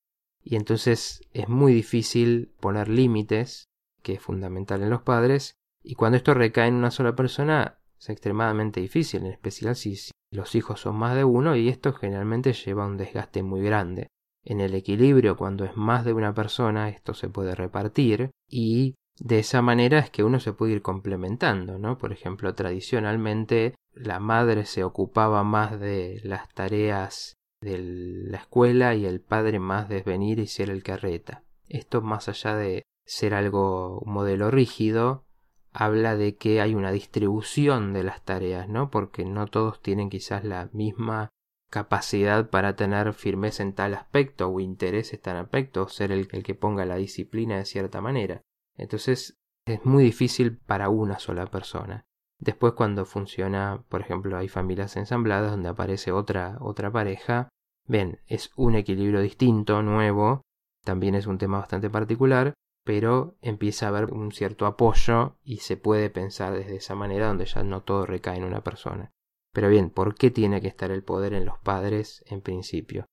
y 0.43 0.57
entonces 0.57 1.21
es 1.31 1.47
muy 1.47 1.73
difícil 1.73 2.53
poner 2.59 2.89
límites 2.89 3.69
que 4.01 4.13
es 4.13 4.21
fundamental 4.21 4.83
en 4.83 4.89
los 4.89 5.01
padres 5.01 5.55
y 5.83 5.95
cuando 5.95 6.17
esto 6.17 6.33
recae 6.33 6.67
en 6.67 6.75
una 6.75 6.91
sola 6.91 7.15
persona 7.15 7.79
es 7.99 8.09
extremadamente 8.09 8.79
difícil, 8.79 9.25
en 9.25 9.31
especial 9.31 9.75
si, 9.75 9.97
los 10.31 10.55
hijos 10.55 10.81
son 10.81 10.95
más 10.95 11.15
de 11.15 11.23
uno 11.23 11.55
y 11.55 11.69
esto 11.69 11.93
generalmente 11.93 12.53
lleva 12.53 12.83
a 12.83 12.87
un 12.87 12.97
desgaste 12.97 13.43
muy 13.43 13.61
grande. 13.61 14.07
En 14.43 14.61
el 14.61 14.73
equilibrio, 14.73 15.37
cuando 15.37 15.63
es 15.63 15.77
más 15.77 16.05
de 16.05 16.13
una 16.13 16.33
persona, 16.33 16.89
esto 16.89 17.13
se 17.13 17.29
puede 17.29 17.53
repartir 17.55 18.31
y 18.49 18.95
de 19.19 19.39
esa 19.39 19.61
manera 19.61 19.99
es 19.99 20.09
que 20.09 20.23
uno 20.23 20.39
se 20.39 20.53
puede 20.53 20.73
ir 20.73 20.81
complementando, 20.81 21.77
¿no? 21.77 21.97
Por 21.97 22.11
ejemplo, 22.11 22.55
tradicionalmente 22.55 23.75
la 23.93 24.19
madre 24.19 24.65
se 24.65 24.83
ocupaba 24.83 25.43
más 25.43 25.79
de 25.79 26.19
las 26.23 26.49
tareas 26.49 27.35
de 27.61 27.77
la 27.77 28.39
escuela 28.39 28.95
y 28.95 29.05
el 29.05 29.21
padre 29.21 29.59
más 29.59 29.87
de 29.87 30.01
venir 30.01 30.39
y 30.39 30.47
ser 30.47 30.69
el 30.69 30.83
carreta. 30.83 31.43
Esto 31.69 32.01
más 32.01 32.27
allá 32.27 32.55
de 32.55 32.83
ser 33.05 33.33
algo 33.33 33.99
un 33.99 34.13
modelo 34.13 34.49
rígido, 34.49 35.25
habla 35.73 36.15
de 36.15 36.35
que 36.35 36.61
hay 36.61 36.75
una 36.75 36.91
distribución 36.91 37.93
de 37.93 38.03
las 38.03 38.23
tareas, 38.23 38.69
¿no? 38.69 38.89
Porque 38.89 39.25
no 39.25 39.47
todos 39.47 39.81
tienen 39.81 40.09
quizás 40.09 40.43
la 40.43 40.69
misma 40.71 41.29
capacidad 41.69 42.51
para 42.51 42.75
tener 42.75 43.13
firmeza 43.13 43.63
en 43.63 43.73
tal 43.73 43.95
aspecto 43.95 44.47
o 44.49 44.59
interés 44.59 45.11
en 45.11 45.21
tal 45.21 45.37
aspecto 45.37 45.83
o 45.83 45.89
ser 45.89 46.11
el, 46.11 46.27
que 46.27 46.53
ponga 46.53 46.85
la 46.85 46.97
disciplina 46.97 47.57
de 47.57 47.65
cierta 47.65 47.99
manera. 47.99 48.43
Entonces 48.77 49.39
es 49.65 49.83
muy 49.83 50.03
difícil 50.03 50.57
para 50.57 50.89
una 50.89 51.17
sola 51.17 51.47
persona. 51.47 52.05
Después 52.37 52.73
cuando 52.73 53.05
funciona, 53.05 53.83
por 53.89 54.01
ejemplo, 54.01 54.37
hay 54.37 54.49
familias 54.49 54.95
ensambladas 54.97 55.49
donde 55.49 55.69
aparece 55.69 56.11
otra 56.11 56.57
otra 56.59 56.91
pareja, 56.91 57.49
ven, 57.87 58.19
es 58.27 58.51
un 58.55 58.75
equilibrio 58.75 59.21
distinto, 59.21 59.81
nuevo, 59.81 60.43
también 60.83 61.15
es 61.15 61.25
un 61.25 61.39
tema 61.39 61.57
bastante 61.57 61.89
particular, 61.89 62.53
pero 62.83 63.35
empieza 63.41 63.85
a 63.85 63.89
haber 63.89 64.11
un 64.11 64.31
cierto 64.31 64.65
apoyo 64.65 65.35
y 65.43 65.57
se 65.57 65.77
puede 65.77 66.09
pensar 66.09 66.53
desde 66.53 66.75
esa 66.75 66.95
manera 66.95 67.27
donde 67.27 67.45
ya 67.45 67.63
no 67.63 67.81
todo 67.81 68.05
recae 68.05 68.37
en 68.37 68.43
una 68.43 68.63
persona. 68.63 69.11
Pero 69.53 69.69
bien, 69.69 69.89
¿por 69.89 70.15
qué 70.15 70.31
tiene 70.31 70.61
que 70.61 70.67
estar 70.67 70.91
el 70.91 71.03
poder 71.03 71.33
en 71.33 71.45
los 71.45 71.59
padres 71.59 72.23
en 72.27 72.41
principio? 72.41 73.05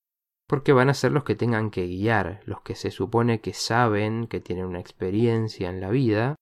Porque 0.49 0.73
van 0.73 0.89
a 0.89 0.95
ser 0.95 1.13
los 1.13 1.23
que 1.23 1.37
tengan 1.37 1.71
que 1.71 1.87
guiar, 1.87 2.41
los 2.45 2.63
que 2.63 2.75
se 2.75 2.91
supone 2.91 3.41
que 3.41 3.53
saben, 3.53 4.27
que 4.27 4.41
tienen 4.41 4.65
una 4.65 4.81
experiencia 4.81 5.69
en 5.69 5.81
la 5.81 5.91
vida, 5.91 6.35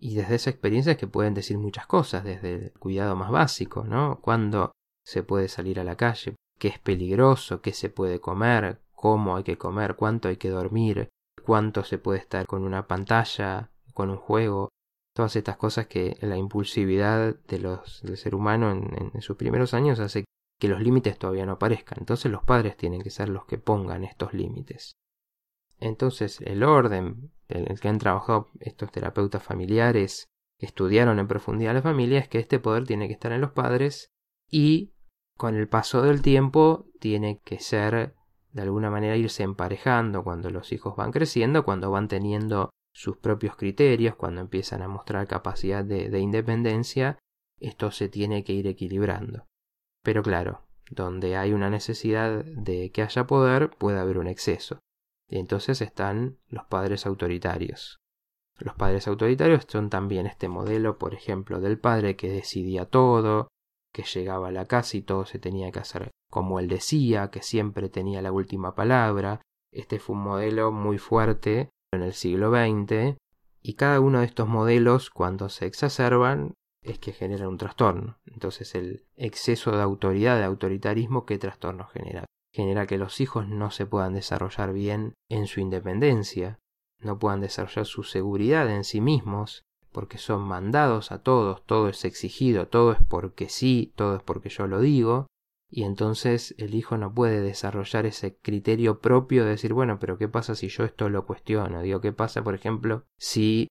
y 0.00 0.16
desde 0.16 0.34
esa 0.34 0.50
experiencia 0.50 0.92
es 0.92 0.98
que 0.98 1.06
pueden 1.06 1.34
decir 1.34 1.58
muchas 1.58 1.86
cosas, 1.86 2.24
desde 2.24 2.54
el 2.54 2.72
cuidado 2.72 3.14
más 3.14 3.30
básico, 3.30 3.84
¿no? 3.84 4.20
Cuándo 4.20 4.72
se 5.04 5.22
puede 5.22 5.48
salir 5.48 5.78
a 5.78 5.84
la 5.84 5.96
calle, 5.96 6.34
qué 6.58 6.68
es 6.68 6.78
peligroso, 6.80 7.60
qué 7.60 7.72
se 7.72 7.90
puede 7.90 8.20
comer, 8.20 8.80
cómo 8.92 9.36
hay 9.36 9.44
que 9.44 9.58
comer, 9.58 9.94
cuánto 9.94 10.28
hay 10.28 10.36
que 10.36 10.48
dormir, 10.48 11.10
cuánto 11.44 11.84
se 11.84 11.98
puede 11.98 12.18
estar 12.18 12.46
con 12.46 12.64
una 12.64 12.86
pantalla, 12.86 13.70
con 13.92 14.10
un 14.10 14.16
juego, 14.16 14.70
todas 15.14 15.36
estas 15.36 15.56
cosas 15.56 15.86
que 15.86 16.16
la 16.20 16.36
impulsividad 16.36 17.36
del 17.46 17.78
ser 18.16 18.34
humano 18.34 18.72
en, 18.72 19.12
en 19.14 19.22
sus 19.22 19.36
primeros 19.36 19.74
años 19.74 20.00
hace 20.00 20.24
que 20.60 20.68
los 20.68 20.80
límites 20.80 21.18
todavía 21.18 21.46
no 21.46 21.52
aparezcan. 21.52 21.98
Entonces 22.00 22.30
los 22.30 22.42
padres 22.42 22.76
tienen 22.76 23.02
que 23.02 23.10
ser 23.10 23.28
los 23.28 23.44
que 23.44 23.58
pongan 23.58 24.04
estos 24.04 24.34
límites. 24.34 24.92
Entonces 25.78 26.40
el 26.40 26.62
orden 26.62 27.32
en 27.48 27.70
el 27.70 27.80
que 27.80 27.88
han 27.88 27.98
trabajado 27.98 28.48
estos 28.60 28.90
terapeutas 28.90 29.42
familiares, 29.42 30.26
que 30.58 30.66
estudiaron 30.66 31.18
en 31.18 31.28
profundidad 31.28 31.74
la 31.74 31.82
familia, 31.82 32.18
es 32.18 32.28
que 32.28 32.38
este 32.38 32.58
poder 32.58 32.86
tiene 32.86 33.06
que 33.06 33.14
estar 33.14 33.32
en 33.32 33.40
los 33.40 33.52
padres 33.52 34.08
y 34.50 34.92
con 35.36 35.56
el 35.56 35.68
paso 35.68 36.02
del 36.02 36.22
tiempo 36.22 36.86
tiene 37.00 37.40
que 37.44 37.58
ser 37.58 38.14
de 38.54 38.62
alguna 38.62 38.88
manera 38.88 39.16
irse 39.16 39.42
emparejando 39.42 40.22
cuando 40.22 40.48
los 40.48 40.72
hijos 40.72 40.94
van 40.96 41.10
creciendo, 41.10 41.64
cuando 41.64 41.90
van 41.90 42.06
teniendo 42.06 42.70
sus 42.92 43.16
propios 43.16 43.56
criterios, 43.56 44.14
cuando 44.14 44.40
empiezan 44.40 44.80
a 44.80 44.88
mostrar 44.88 45.26
capacidad 45.26 45.84
de, 45.84 46.18
independencia, 46.20 47.18
esto 47.58 47.90
se 47.90 48.08
tiene 48.08 48.44
que 48.44 48.52
ir 48.52 48.68
equilibrando. 48.68 49.44
Pero 50.04 50.22
claro, 50.22 50.62
donde 50.88 51.36
hay 51.36 51.52
una 51.52 51.68
necesidad 51.68 52.44
de 52.44 52.92
que 52.92 53.02
haya 53.02 53.26
poder, 53.26 53.70
puede 53.70 53.98
haber 53.98 54.18
un 54.18 54.28
exceso. 54.28 54.78
Y 55.28 55.38
entonces 55.38 55.80
están 55.80 56.38
los 56.48 56.64
padres 56.66 57.06
autoritarios. 57.06 57.98
Los 58.60 58.76
padres 58.76 59.08
autoritarios 59.08 59.66
son 59.66 59.90
también 59.90 60.26
este 60.26 60.48
modelo, 60.48 60.96
por 60.96 61.12
ejemplo, 61.12 61.60
del 61.60 61.80
padre 61.80 62.14
que 62.14 62.30
decidía 62.30 62.84
todo, 62.84 63.48
que 63.92 64.04
llegaba 64.04 64.48
a 64.48 64.52
la 64.52 64.66
casa 64.66 64.96
y 64.96 65.02
todo 65.02 65.26
se 65.26 65.40
tenía 65.40 65.72
que 65.72 65.80
hacer 65.80 66.13
como 66.34 66.58
él 66.58 66.66
decía, 66.66 67.30
que 67.30 67.42
siempre 67.42 67.88
tenía 67.88 68.20
la 68.20 68.32
última 68.32 68.74
palabra. 68.74 69.40
Este 69.70 70.00
fue 70.00 70.16
un 70.16 70.24
modelo 70.24 70.72
muy 70.72 70.98
fuerte 70.98 71.70
en 71.92 72.02
el 72.02 72.12
siglo 72.12 72.50
XX 72.50 73.16
y 73.62 73.74
cada 73.74 74.00
uno 74.00 74.18
de 74.18 74.26
estos 74.26 74.48
modelos 74.48 75.10
cuando 75.10 75.48
se 75.48 75.66
exacerban 75.66 76.54
es 76.82 76.98
que 76.98 77.12
genera 77.12 77.48
un 77.48 77.56
trastorno. 77.56 78.18
Entonces 78.26 78.74
el 78.74 79.04
exceso 79.14 79.70
de 79.70 79.82
autoridad, 79.82 80.36
de 80.38 80.42
autoritarismo, 80.42 81.24
¿qué 81.24 81.38
trastorno 81.38 81.86
genera? 81.86 82.24
Genera 82.52 82.88
que 82.88 82.98
los 82.98 83.20
hijos 83.20 83.46
no 83.46 83.70
se 83.70 83.86
puedan 83.86 84.14
desarrollar 84.14 84.72
bien 84.72 85.14
en 85.30 85.46
su 85.46 85.60
independencia, 85.60 86.58
no 86.98 87.20
puedan 87.20 87.42
desarrollar 87.42 87.86
su 87.86 88.02
seguridad 88.02 88.68
en 88.68 88.82
sí 88.82 89.00
mismos, 89.00 89.62
porque 89.92 90.18
son 90.18 90.42
mandados 90.42 91.12
a 91.12 91.22
todos, 91.22 91.64
todo 91.64 91.88
es 91.88 92.04
exigido, 92.04 92.66
todo 92.66 92.90
es 92.90 92.98
porque 93.08 93.48
sí, 93.48 93.92
todo 93.94 94.16
es 94.16 94.22
porque 94.24 94.48
yo 94.48 94.66
lo 94.66 94.80
digo, 94.80 95.28
y 95.76 95.82
entonces 95.82 96.54
el 96.56 96.76
hijo 96.76 96.96
no 96.98 97.12
puede 97.12 97.40
desarrollar 97.40 98.06
ese 98.06 98.36
criterio 98.36 99.00
propio 99.00 99.42
de 99.42 99.50
decir, 99.50 99.72
bueno, 99.72 99.98
pero 99.98 100.18
¿qué 100.18 100.28
pasa 100.28 100.54
si 100.54 100.68
yo 100.68 100.84
esto 100.84 101.08
lo 101.08 101.26
cuestiono? 101.26 101.82
Digo, 101.82 102.00
¿qué 102.00 102.12
pasa, 102.12 102.44
por 102.44 102.54
ejemplo, 102.54 103.06
si 103.18 103.66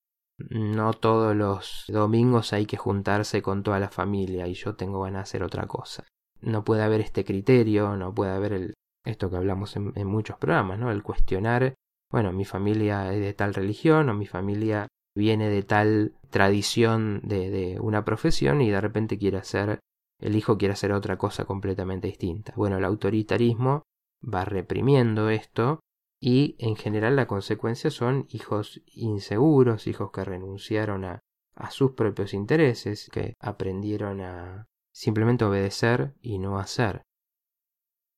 no 0.50 0.92
todos 0.92 1.34
los 1.34 1.86
domingos 1.88 2.52
hay 2.52 2.66
que 2.66 2.76
juntarse 2.76 3.42
con 3.42 3.64
toda 3.64 3.80
la 3.80 3.88
familia 3.88 4.48
y 4.48 4.54
yo 4.54 4.76
tengo 4.76 5.04
ganas 5.04 5.20
de 5.20 5.22
hacer 5.22 5.44
otra 5.44 5.66
cosa? 5.66 6.04
No 6.42 6.66
puede 6.66 6.84
haber 6.84 7.00
este 7.00 7.24
criterio, 7.24 7.96
no 7.96 8.14
puede 8.14 8.32
haber 8.32 8.52
el, 8.52 8.74
esto 9.06 9.30
que 9.30 9.38
hablamos 9.38 9.78
en, 9.78 9.94
en 9.96 10.08
muchos 10.08 10.36
programas, 10.36 10.80
¿no? 10.80 10.92
El 10.92 11.04
cuestionar, 11.04 11.74
bueno, 12.12 12.34
mi 12.34 12.44
familia 12.44 13.14
es 13.14 13.22
de 13.22 13.34
tal 13.34 13.54
religión 13.54 14.10
o 14.10 14.14
mi 14.14 14.26
familia 14.26 14.90
viene 15.16 15.48
de 15.48 15.64
tal 15.64 16.12
tradición 16.30 17.22
de, 17.24 17.50
de 17.50 17.80
una 17.80 18.04
profesión 18.04 18.62
y 18.62 18.72
de 18.72 18.82
repente 18.82 19.18
quiere 19.18 19.38
hacer 19.38 19.80
el 20.24 20.38
hijo 20.38 20.58
quiere 20.58 20.74
hacer 20.74 20.94
otra 20.94 21.18
cosa 21.18 21.44
completamente 21.44 22.08
distinta. 22.08 22.54
Bueno, 22.56 22.78
el 22.78 22.86
autoritarismo 22.86 23.84
va 24.24 24.46
reprimiendo 24.46 25.30
esto 25.30 25.82
y 26.22 26.56
en 26.60 26.78
general 26.78 27.18
la 27.18 27.28
consecuencia 27.28 27.92
son 27.92 28.26
hijos 28.30 28.82
inseguros, 28.88 29.86
hijos 29.86 30.12
que 30.12 30.24
renunciaron 30.24 31.04
a, 31.04 31.20
a 31.56 31.72
sus 31.72 31.92
propios 31.92 32.34
intereses, 32.34 33.10
que 33.12 33.34
aprendieron 33.42 34.22
a 34.22 34.66
simplemente 34.94 35.44
obedecer 35.44 36.14
y 36.22 36.40
no 36.40 36.58
hacer. 36.58 37.02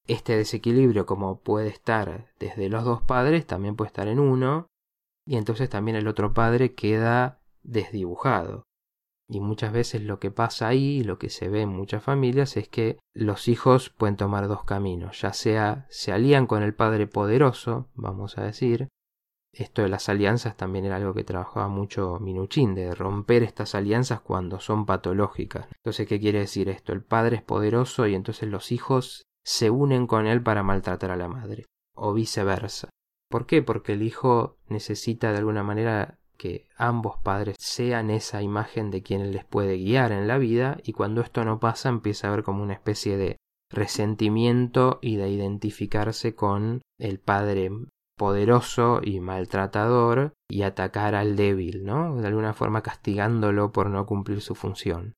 Este 0.08 0.38
desequilibrio 0.38 1.08
como 1.08 1.40
puede 1.40 1.70
estar 1.70 2.32
desde 2.38 2.70
los 2.70 2.84
dos 2.84 3.02
padres, 3.02 3.48
también 3.48 3.76
puede 3.76 3.88
estar 3.88 4.08
en 4.08 4.20
uno, 4.20 4.68
y 5.26 5.38
entonces 5.38 5.70
también 5.72 5.98
el 5.98 6.08
otro 6.08 6.36
padre 6.36 6.76
queda 6.76 7.42
desdibujado. 7.64 8.65
Y 9.28 9.40
muchas 9.40 9.74
veces 9.74 10.04
lo 10.04 10.20
que 10.20 10.30
pasa 10.30 10.68
ahí, 10.68 11.04
lo 11.04 11.18
que 11.18 11.30
se 11.30 11.50
ve 11.50 11.62
en 11.62 11.70
muchas 11.70 12.04
familias, 12.04 12.58
es 12.58 12.70
que 12.70 13.00
los 13.14 13.48
hijos 13.48 13.90
pueden 13.90 14.18
tomar 14.18 14.48
dos 14.48 14.64
caminos, 14.64 15.22
ya 15.22 15.34
sea 15.34 15.88
se 15.90 16.12
alían 16.12 16.46
con 16.46 16.62
el 16.62 16.76
padre 16.76 17.08
poderoso, 17.08 17.90
vamos 17.96 18.38
a 18.38 18.44
decir, 18.44 18.88
esto 19.52 19.82
de 19.82 19.90
las 19.90 20.10
alianzas 20.10 20.58
también 20.58 20.86
era 20.86 20.98
algo 20.98 21.14
que 21.14 21.24
trabajaba 21.24 21.70
mucho 21.70 22.20
Minuchin, 22.20 22.76
de 22.76 22.94
romper 22.94 23.42
estas 23.42 23.74
alianzas 23.74 24.20
cuando 24.20 24.60
son 24.60 24.86
patológicas. 24.86 25.68
Entonces, 25.78 26.08
¿qué 26.08 26.20
quiere 26.20 26.40
decir 26.40 26.68
esto? 26.68 26.92
El 26.92 27.04
padre 27.04 27.38
es 27.38 27.42
poderoso 27.42 28.06
y 28.06 28.16
entonces 28.16 28.50
los 28.50 28.74
hijos 28.74 29.24
se 29.44 29.70
unen 29.70 30.08
con 30.08 30.28
él 30.28 30.44
para 30.44 30.62
maltratar 30.62 31.12
a 31.12 31.16
la 31.16 31.30
madre, 31.30 31.66
o 31.94 32.14
viceversa. 32.14 32.90
¿Por 33.30 33.46
qué? 33.46 33.62
Porque 33.62 33.94
el 33.94 34.04
hijo 34.04 34.58
necesita 34.68 35.32
de 35.32 35.38
alguna 35.38 35.64
manera 35.64 36.20
que 36.36 36.68
ambos 36.78 37.18
padres 37.18 37.56
sean 37.60 38.10
esa 38.10 38.42
imagen 38.42 38.92
de 38.92 39.02
quien 39.04 39.32
les 39.32 39.46
puede 39.46 39.78
guiar 39.78 40.12
en 40.12 40.28
la 40.28 40.38
vida 40.38 40.78
y 40.84 40.94
cuando 40.94 41.22
esto 41.22 41.44
no 41.44 41.60
pasa 41.60 41.90
empieza 41.90 42.28
a 42.28 42.32
haber 42.32 42.44
como 42.44 42.64
una 42.64 42.74
especie 42.74 43.18
de 43.18 43.38
resentimiento 43.72 45.00
y 45.02 45.16
de 45.18 45.30
identificarse 45.30 46.36
con 46.36 46.82
el 47.00 47.20
padre 47.20 47.72
poderoso 48.18 49.02
y 49.04 49.20
maltratador 49.20 50.34
y 50.50 50.62
atacar 50.62 51.16
al 51.16 51.36
débil, 51.36 51.84
¿no? 51.84 52.16
De 52.16 52.28
alguna 52.28 52.54
forma 52.54 52.82
castigándolo 52.82 53.72
por 53.72 53.90
no 53.90 54.06
cumplir 54.06 54.42
su 54.42 54.56
función. 54.56 55.14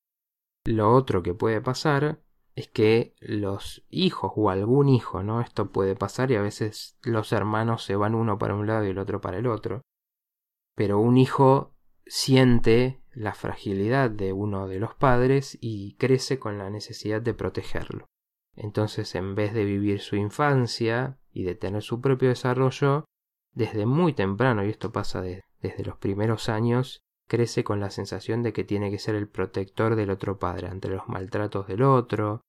Lo 0.65 0.93
otro 0.93 1.21
que 1.21 1.33
puede 1.33 1.61
pasar 1.61 2.19
es 2.55 2.67
que 2.67 3.13
los 3.19 3.85
hijos 3.89 4.31
o 4.35 4.49
algún 4.49 4.89
hijo, 4.89 5.21
¿no? 5.21 5.41
Esto 5.41 5.71
puede 5.71 5.95
pasar 5.95 6.31
y 6.31 6.35
a 6.35 6.41
veces 6.41 6.97
los 7.03 7.31
hermanos 7.31 7.83
se 7.83 7.95
van 7.95 8.15
uno 8.15 8.39
para 8.39 8.55
un 8.55 8.65
lado 8.65 8.85
y 8.85 8.89
el 8.89 8.97
otro 8.97 9.21
para 9.21 9.37
el 9.37 9.47
otro 9.47 9.83
pero 10.77 10.99
un 10.99 11.17
hijo 11.17 11.73
siente 12.05 13.01
la 13.11 13.33
fragilidad 13.33 14.11
de 14.11 14.31
uno 14.31 14.67
de 14.67 14.79
los 14.79 14.93
padres 14.93 15.57
y 15.59 15.95
crece 15.95 16.37
con 16.37 16.59
la 16.59 16.69
necesidad 16.69 17.19
de 17.19 17.33
protegerlo. 17.33 18.05
Entonces, 18.55 19.15
en 19.15 19.33
vez 19.33 19.55
de 19.55 19.65
vivir 19.65 19.99
su 20.01 20.17
infancia 20.17 21.17
y 21.33 21.45
de 21.45 21.55
tener 21.55 21.81
su 21.81 21.99
propio 21.99 22.29
desarrollo, 22.29 23.05
desde 23.53 23.87
muy 23.87 24.13
temprano, 24.13 24.63
y 24.63 24.69
esto 24.69 24.91
pasa 24.91 25.19
desde 25.23 25.83
los 25.83 25.97
primeros 25.97 26.47
años, 26.47 27.01
crece 27.27 27.63
con 27.63 27.79
la 27.79 27.89
sensación 27.89 28.43
de 28.43 28.53
que 28.53 28.63
tiene 28.63 28.91
que 28.91 28.99
ser 28.99 29.15
el 29.15 29.27
protector 29.27 29.95
del 29.95 30.11
otro 30.11 30.37
padre 30.37 30.67
ante 30.67 30.89
los 30.89 31.07
maltratos 31.07 31.65
del 31.65 31.81
otro, 31.81 32.41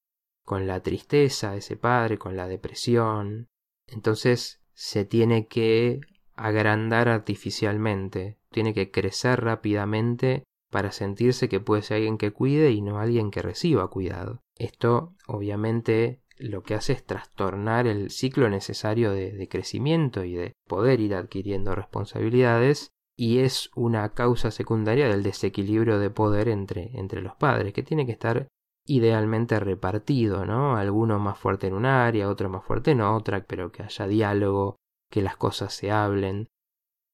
con 0.45 0.67
la 0.67 0.83
tristeza 0.83 1.53
de 1.53 1.59
ese 1.59 1.79
padre, 1.79 2.19
con 2.19 2.37
la 2.37 2.47
depresión. 2.47 3.49
Entonces 3.87 4.61
se 4.75 5.07
tiene 5.07 5.47
que 5.47 6.03
agrandar 6.39 7.09
artificialmente, 7.09 8.39
tiene 8.51 8.75
que 8.75 8.91
crecer 8.91 9.43
rápidamente 9.43 10.45
para 10.71 10.93
sentirse 10.93 11.49
que 11.49 11.61
puede 11.61 11.83
ser 11.83 11.97
alguien 11.97 12.19
que 12.19 12.33
cuide 12.33 12.71
y 12.73 12.81
no 12.81 12.99
alguien 12.99 13.31
que 13.31 13.43
reciba 13.43 13.89
cuidado. 13.89 14.43
Esto 14.57 15.15
obviamente 15.27 16.23
lo 16.39 16.63
que 16.63 16.75
hace 16.75 16.93
es 16.93 17.05
trastornar 17.05 17.87
el 17.87 18.11
ciclo 18.11 18.49
necesario 18.49 19.13
de, 19.13 19.49
crecimiento 19.49 20.25
y 20.25 20.35
de 20.35 20.53
poder 20.67 21.01
ir 21.01 21.15
adquiriendo 21.15 21.75
responsabilidades 21.75 22.93
y 23.17 23.39
es 23.41 23.71
una 23.75 24.11
causa 24.11 24.51
secundaria 24.51 25.09
del 25.09 25.25
desequilibrio 25.25 25.99
de 25.99 26.11
poder 26.11 26.49
entre, 26.49 26.97
entre 26.97 27.21
los 27.21 27.35
padres, 27.35 27.73
que 27.73 27.83
tiene 27.83 28.07
que 28.07 28.13
estar 28.13 28.47
idealmente 28.87 29.59
repartido, 29.59 30.47
¿no? 30.47 30.77
Alguno 30.77 31.19
más 31.19 31.37
fuerte 31.37 31.67
en 31.67 31.75
un 31.75 31.85
área, 31.85 32.29
otro 32.29 32.49
más 32.49 32.65
fuerte 32.65 32.93
en 32.93 33.01
otra, 33.01 33.45
pero 33.45 33.73
que 33.73 33.83
haya 33.83 34.07
diálogo, 34.07 34.77
que 35.11 35.23
las 35.23 35.37
cosas 35.37 35.73
se 35.73 35.91
hablen. 35.91 36.49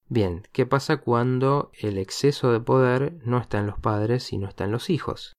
Bien, 0.08 0.42
¿qué 0.52 0.66
pasa 0.66 0.98
cuando 0.98 1.70
el 1.78 1.98
exceso 1.98 2.52
de 2.52 2.60
poder 2.60 3.14
no 3.24 3.38
está 3.38 3.58
en 3.58 3.66
los 3.66 3.78
padres, 3.78 4.22
sino 4.22 4.48
está 4.48 4.64
en 4.64 4.72
los 4.72 4.90
hijos? 4.90 5.32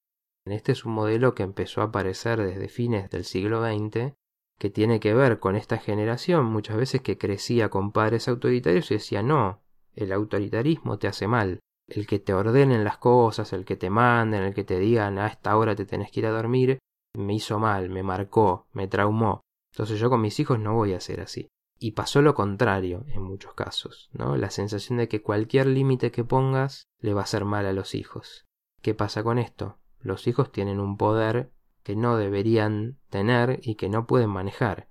Este 0.46 0.72
es 0.72 0.86
un 0.86 0.94
modelo 0.94 1.34
que 1.34 1.44
empezó 1.44 1.82
a 1.82 1.86
aparecer 1.86 2.42
desde 2.42 2.70
fines 2.70 3.10
del 3.10 3.26
siglo 3.26 3.64
XX, 3.64 4.14
que 4.58 4.70
tiene 4.70 5.00
que 5.00 5.14
ver 5.14 5.40
con 5.40 5.56
esta 5.56 5.78
generación 5.78 6.46
muchas 6.46 6.78
veces 6.78 7.02
que 7.02 7.18
crecía 7.18 7.70
con 7.70 7.92
padres 7.92 8.28
autoritarios 8.28 8.92
y 8.92 8.96
decía 8.96 9.22
no, 9.22 9.62
el 9.96 10.12
autoritarismo 10.12 10.98
te 10.98 11.08
hace 11.08 11.28
mal. 11.28 11.60
El 11.88 12.08
que 12.08 12.20
te 12.20 12.34
ordenen 12.34 12.84
las 12.84 12.98
cosas, 12.98 13.54
el 13.54 13.66
que 13.66 13.76
te 13.76 13.90
manden, 13.90 14.44
el 14.44 14.54
que 14.54 14.64
te 14.64 14.80
digan 14.80 15.20
a 15.20 15.28
esta 15.28 15.56
hora 15.56 15.76
te 15.76 15.86
tenés 15.86 16.12
que 16.12 16.22
ir 16.22 16.26
a 16.26 16.32
dormir, 16.32 16.80
me 17.16 17.36
hizo 17.36 17.60
mal, 17.60 17.90
me 17.90 18.02
marcó, 18.02 18.68
me 18.74 18.88
traumó. 18.88 19.42
Entonces 19.72 20.00
yo 20.00 20.10
con 20.10 20.22
mis 20.22 20.40
hijos 20.40 20.60
no 20.60 20.74
voy 20.74 20.94
a 20.94 21.00
ser 21.00 21.22
así. 21.22 21.48
Y 21.86 21.92
pasó 21.92 22.24
lo 22.24 22.34
contrario 22.34 23.06
en 23.10 23.22
muchos 23.22 23.54
casos, 23.54 24.10
¿no? 24.12 24.38
La 24.38 24.50
sensación 24.50 24.98
de 24.98 25.08
que 25.08 25.22
cualquier 25.22 25.68
límite 25.68 26.10
que 26.10 26.24
pongas 26.24 26.88
le 27.00 27.14
va 27.14 27.22
a 27.22 27.26
hacer 27.26 27.46
mal 27.46 27.68
a 27.68 27.74
los 27.74 27.94
hijos. 27.94 28.48
¿Qué 28.82 28.96
pasa 28.96 29.22
con 29.22 29.38
esto? 29.38 29.78
Los 30.00 30.26
hijos 30.26 30.52
tienen 30.52 30.80
un 30.80 30.98
poder 30.98 31.52
que 31.84 31.96
no 31.96 32.18
deberían 32.18 32.98
tener 33.12 33.60
y 33.62 33.76
que 33.76 33.88
no 33.88 34.08
pueden 34.08 34.32
manejar. 34.32 34.88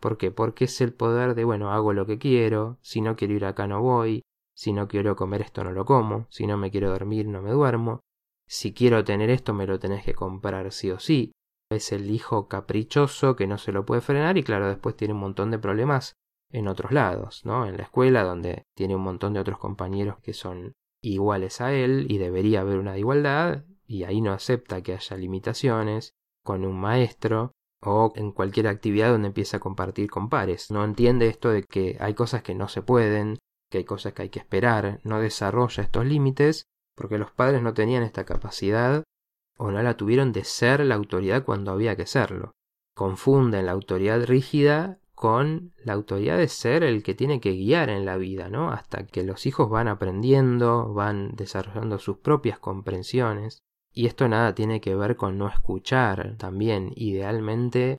¿Por 0.00 0.18
qué? 0.18 0.32
Porque 0.32 0.64
es 0.64 0.80
el 0.80 0.92
poder 0.92 1.36
de, 1.36 1.44
bueno, 1.44 1.70
hago 1.70 1.92
lo 1.92 2.06
que 2.06 2.18
quiero, 2.18 2.76
si 2.82 3.02
no 3.02 3.14
quiero 3.14 3.34
ir 3.34 3.44
acá 3.44 3.68
no 3.68 3.80
voy, 3.80 4.22
si 4.52 4.72
no 4.72 4.88
quiero 4.88 5.14
comer 5.14 5.42
esto 5.42 5.62
no 5.62 5.70
lo 5.70 5.84
como, 5.84 6.26
si 6.28 6.48
no 6.48 6.56
me 6.56 6.72
quiero 6.72 6.90
dormir 6.90 7.28
no 7.28 7.40
me 7.40 7.52
duermo, 7.52 8.00
si 8.48 8.74
quiero 8.74 9.04
tener 9.04 9.30
esto 9.30 9.54
me 9.54 9.68
lo 9.68 9.78
tenés 9.78 10.04
que 10.04 10.14
comprar 10.14 10.72
sí 10.72 10.90
o 10.90 10.98
sí. 10.98 11.30
Es 11.70 11.92
el 11.92 12.10
hijo 12.10 12.48
caprichoso 12.48 13.36
que 13.36 13.46
no 13.46 13.58
se 13.58 13.70
lo 13.70 13.86
puede 13.86 14.00
frenar 14.00 14.36
y 14.38 14.42
claro, 14.42 14.66
después 14.66 14.96
tiene 14.96 15.14
un 15.14 15.20
montón 15.20 15.52
de 15.52 15.60
problemas 15.60 16.16
en 16.52 16.68
otros 16.68 16.92
lados, 16.92 17.44
¿no? 17.44 17.66
En 17.66 17.76
la 17.76 17.84
escuela 17.84 18.22
donde 18.22 18.64
tiene 18.74 18.94
un 18.94 19.02
montón 19.02 19.32
de 19.32 19.40
otros 19.40 19.58
compañeros 19.58 20.18
que 20.20 20.34
son 20.34 20.74
iguales 21.02 21.60
a 21.60 21.72
él 21.72 22.06
y 22.08 22.18
debería 22.18 22.60
haber 22.60 22.78
una 22.78 22.96
igualdad 22.98 23.64
y 23.86 24.04
ahí 24.04 24.20
no 24.20 24.32
acepta 24.32 24.82
que 24.82 24.94
haya 24.94 25.16
limitaciones 25.16 26.12
con 26.44 26.64
un 26.64 26.78
maestro 26.78 27.52
o 27.82 28.12
en 28.14 28.32
cualquier 28.32 28.68
actividad 28.68 29.10
donde 29.10 29.28
empieza 29.28 29.56
a 29.56 29.60
compartir 29.60 30.08
con 30.08 30.28
pares. 30.28 30.70
No 30.70 30.84
entiende 30.84 31.26
esto 31.26 31.50
de 31.50 31.64
que 31.64 31.96
hay 32.00 32.14
cosas 32.14 32.42
que 32.42 32.54
no 32.54 32.68
se 32.68 32.82
pueden, 32.82 33.38
que 33.70 33.78
hay 33.78 33.84
cosas 33.84 34.12
que 34.12 34.22
hay 34.22 34.28
que 34.28 34.38
esperar, 34.38 35.00
no 35.02 35.20
desarrolla 35.20 35.82
estos 35.82 36.06
límites 36.06 36.66
porque 36.94 37.18
los 37.18 37.32
padres 37.32 37.62
no 37.62 37.74
tenían 37.74 38.02
esta 38.02 38.24
capacidad 38.24 39.02
o 39.58 39.70
no 39.70 39.82
la 39.82 39.96
tuvieron 39.96 40.32
de 40.32 40.44
ser 40.44 40.80
la 40.80 40.94
autoridad 40.94 41.44
cuando 41.44 41.72
había 41.72 41.96
que 41.96 42.06
serlo. 42.06 42.52
Confunden 42.94 43.66
la 43.66 43.72
autoridad 43.72 44.24
rígida 44.24 44.98
con 45.22 45.72
la 45.84 45.92
autoridad 45.92 46.36
de 46.36 46.48
ser 46.48 46.82
el 46.82 47.04
que 47.04 47.14
tiene 47.14 47.38
que 47.38 47.52
guiar 47.52 47.90
en 47.90 48.04
la 48.04 48.16
vida, 48.16 48.48
¿no? 48.48 48.72
Hasta 48.72 49.06
que 49.06 49.22
los 49.22 49.46
hijos 49.46 49.70
van 49.70 49.86
aprendiendo, 49.86 50.92
van 50.94 51.36
desarrollando 51.36 52.00
sus 52.00 52.16
propias 52.18 52.58
comprensiones. 52.58 53.60
Y 53.92 54.06
esto 54.06 54.26
nada 54.26 54.52
tiene 54.56 54.80
que 54.80 54.96
ver 54.96 55.14
con 55.14 55.38
no 55.38 55.46
escuchar. 55.46 56.34
También, 56.38 56.90
idealmente, 56.96 57.98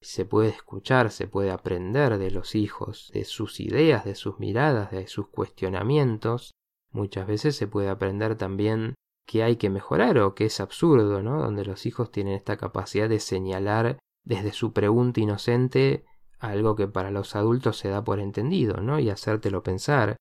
se 0.00 0.24
puede 0.24 0.48
escuchar, 0.48 1.12
se 1.12 1.28
puede 1.28 1.52
aprender 1.52 2.18
de 2.18 2.32
los 2.32 2.56
hijos, 2.56 3.08
de 3.14 3.24
sus 3.24 3.60
ideas, 3.60 4.04
de 4.04 4.16
sus 4.16 4.40
miradas, 4.40 4.90
de 4.90 5.06
sus 5.06 5.28
cuestionamientos. 5.28 6.50
Muchas 6.90 7.28
veces 7.28 7.54
se 7.54 7.68
puede 7.68 7.88
aprender 7.88 8.34
también 8.34 8.94
que 9.28 9.44
hay 9.44 9.54
que 9.54 9.70
mejorar 9.70 10.18
o 10.18 10.34
que 10.34 10.46
es 10.46 10.58
absurdo, 10.58 11.22
¿no? 11.22 11.40
Donde 11.40 11.64
los 11.64 11.86
hijos 11.86 12.10
tienen 12.10 12.34
esta 12.34 12.56
capacidad 12.56 13.08
de 13.08 13.20
señalar 13.20 14.00
desde 14.24 14.52
su 14.52 14.72
pregunta 14.72 15.20
inocente 15.20 16.04
algo 16.48 16.76
que 16.76 16.88
para 16.88 17.10
los 17.10 17.36
adultos 17.36 17.78
se 17.78 17.88
da 17.88 18.04
por 18.04 18.20
entendido, 18.20 18.78
¿no? 18.78 18.98
Y 18.98 19.10
hacértelo 19.10 19.62
pensar. 19.62 20.16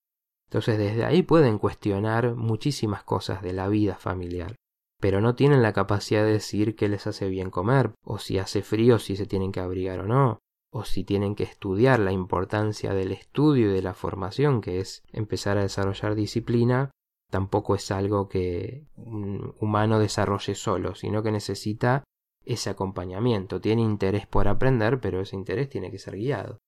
Entonces 0.48 0.78
desde 0.78 1.06
ahí 1.06 1.24
pueden 1.24 1.58
cuestionar 1.58 2.36
muchísimas 2.36 3.04
cosas 3.04 3.42
de 3.42 3.54
la 3.54 3.68
vida 3.68 3.96
familiar 3.96 4.56
pero 5.04 5.20
no 5.20 5.36
tienen 5.36 5.62
la 5.62 5.74
capacidad 5.74 6.24
de 6.24 6.32
decir 6.32 6.78
qué 6.78 6.88
les 6.88 7.08
hace 7.08 7.28
bien 7.28 7.50
comer, 7.50 7.92
o 8.06 8.20
si 8.20 8.38
hace 8.38 8.62
frío, 8.62 9.00
si 9.00 9.18
se 9.18 9.26
tienen 9.26 9.52
que 9.52 9.60
abrigar 9.60 10.00
o 10.00 10.08
no, 10.08 10.40
o 10.72 10.86
si 10.86 11.04
tienen 11.04 11.36
que 11.36 11.44
estudiar 11.44 12.00
la 12.00 12.14
importancia 12.14 12.94
del 12.94 13.12
estudio 13.12 13.70
y 13.70 13.74
de 13.74 13.82
la 13.82 13.96
formación, 13.96 14.62
que 14.62 14.80
es 14.80 15.04
empezar 15.12 15.58
a 15.58 15.64
desarrollar 15.64 16.16
disciplina, 16.16 16.92
tampoco 17.30 17.76
es 17.76 17.92
algo 17.92 18.30
que 18.30 18.86
un 18.96 19.54
humano 19.60 20.00
desarrolle 20.00 20.56
solo, 20.56 20.96
sino 20.96 21.22
que 21.22 21.34
necesita 21.34 22.06
ese 22.46 22.70
acompañamiento. 22.70 23.62
Tiene 23.62 23.82
interés 23.82 24.28
por 24.28 24.48
aprender, 24.48 25.00
pero 25.00 25.22
ese 25.22 25.36
interés 25.36 25.70
tiene 25.70 25.92
que 25.92 26.00
ser 26.00 26.16
guiado. 26.16 26.60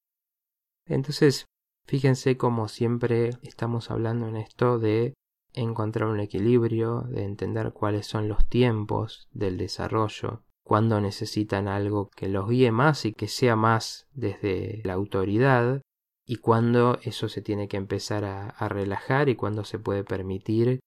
Entonces, 0.88 1.46
fíjense 1.86 2.38
como 2.38 2.68
siempre 2.68 3.32
estamos 3.42 3.92
hablando 3.92 4.28
en 4.28 4.38
esto 4.38 4.80
de 4.80 5.14
encontrar 5.54 6.10
un 6.10 6.20
equilibrio, 6.20 7.02
de 7.10 7.24
entender 7.24 7.72
cuáles 7.74 8.06
son 8.08 8.28
los 8.28 8.46
tiempos 8.48 9.28
del 9.32 9.58
desarrollo, 9.58 10.44
cuándo 10.64 11.00
necesitan 11.00 11.68
algo 11.68 12.10
que 12.10 12.28
los 12.28 12.50
guíe 12.50 12.72
más 12.72 13.06
y 13.06 13.14
que 13.14 13.28
sea 13.28 13.56
más 13.56 14.08
desde 14.14 14.82
la 14.84 14.94
autoridad, 14.94 15.82
y 16.28 16.38
cuándo 16.38 16.98
eso 17.04 17.30
se 17.30 17.42
tiene 17.42 17.68
que 17.68 17.78
empezar 17.78 18.26
a, 18.26 18.50
a 18.50 18.68
relajar 18.68 19.30
y 19.30 19.36
cuándo 19.36 19.64
se 19.64 19.80
puede 19.80 20.04
permitir 20.04 20.80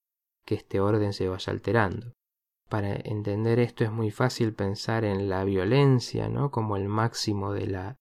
que 0.44 0.56
este 0.56 0.80
orden 0.80 1.12
se 1.12 1.28
vaya 1.28 1.52
alterando. 1.52 2.12
Para 2.68 2.94
entender 2.94 3.58
esto 3.58 3.84
es 3.84 3.90
muy 3.90 4.10
fácil 4.10 4.54
pensar 4.54 5.04
en 5.04 5.28
la 5.28 5.44
violencia, 5.44 6.28
¿no? 6.28 6.50
como 6.50 6.76
el 6.76 6.88
máximo 6.88 7.52
de 7.52 7.66
la 7.66 7.96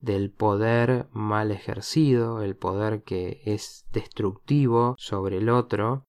del 0.00 0.32
poder 0.32 1.06
mal 1.12 1.52
ejercido, 1.52 2.42
el 2.42 2.56
poder 2.56 3.04
que 3.04 3.40
es 3.44 3.86
destructivo 3.92 4.96
sobre 4.98 5.38
el 5.38 5.48
otro, 5.48 6.04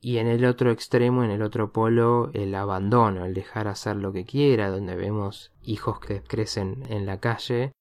y 0.00 0.18
en 0.18 0.26
el 0.26 0.44
otro 0.46 0.70
extremo, 0.70 1.22
en 1.22 1.30
el 1.30 1.42
otro 1.42 1.70
polo, 1.70 2.30
el 2.32 2.54
abandono, 2.54 3.26
el 3.26 3.34
dejar 3.34 3.68
hacer 3.68 3.96
lo 3.96 4.12
que 4.12 4.24
quiera, 4.24 4.70
donde 4.70 4.96
vemos 4.96 5.52
hijos 5.62 6.00
que 6.00 6.22
crecen 6.22 6.82
en 6.88 7.04
la 7.04 7.20
calle, 7.20 7.72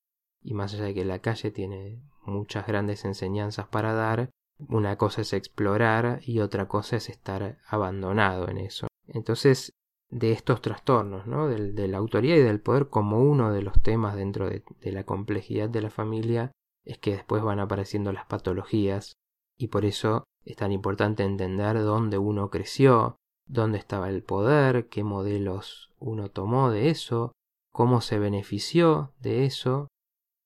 y 0.42 0.54
más 0.54 0.74
allá 0.74 0.86
de 0.86 0.94
que 0.94 1.06
la 1.06 1.20
calle 1.20 1.52
tiene 1.52 2.02
muchas 2.26 2.68
grandes 2.68 3.06
enseñanzas 3.06 3.68
para 3.68 3.94
dar, 3.94 4.30
una 4.58 4.98
cosa 4.98 5.22
es 5.22 5.34
explorar 5.34 6.20
y 6.24 6.40
otra 6.40 6.68
cosa 6.68 6.98
es 6.98 7.10
estar 7.10 7.60
abandonado 7.68 8.50
en 8.50 8.58
eso. 8.58 8.88
Entonces, 9.08 9.74
de 10.10 10.32
estos 10.32 10.62
trastornos, 10.62 11.28
¿no? 11.28 11.48
de 11.48 11.88
la 11.88 11.98
autoridad 11.98 12.36
y 12.38 12.42
del 12.42 12.62
poder 12.62 12.90
como 12.90 13.20
uno 13.20 13.52
de 13.52 13.62
los 13.62 13.82
temas 13.82 14.16
dentro 14.16 14.50
de, 14.50 14.64
de 14.82 14.92
la 14.92 15.04
complejidad 15.04 15.70
de 15.70 15.82
la 15.82 15.90
familia, 15.90 16.52
es 16.86 16.98
que 17.00 17.12
después 17.12 17.44
van 17.44 17.60
apareciendo 17.60 18.14
las 18.14 18.26
patologías 18.26 19.14
y 19.58 19.68
por 19.68 19.86
eso 19.86 20.24
es 20.44 20.56
tan 20.56 20.72
importante 20.72 21.24
entender 21.24 21.82
dónde 21.82 22.18
uno 22.18 22.50
creció, 22.50 23.18
dónde 23.48 23.78
estaba 23.80 24.10
el 24.10 24.24
poder, 24.24 24.90
qué 24.90 25.04
modelos 25.04 25.92
uno 26.00 26.30
tomó 26.30 26.70
de 26.70 26.90
eso, 26.90 27.32
cómo 27.72 28.02
se 28.02 28.20
benefició 28.20 29.14
de 29.20 29.46
eso 29.46 29.88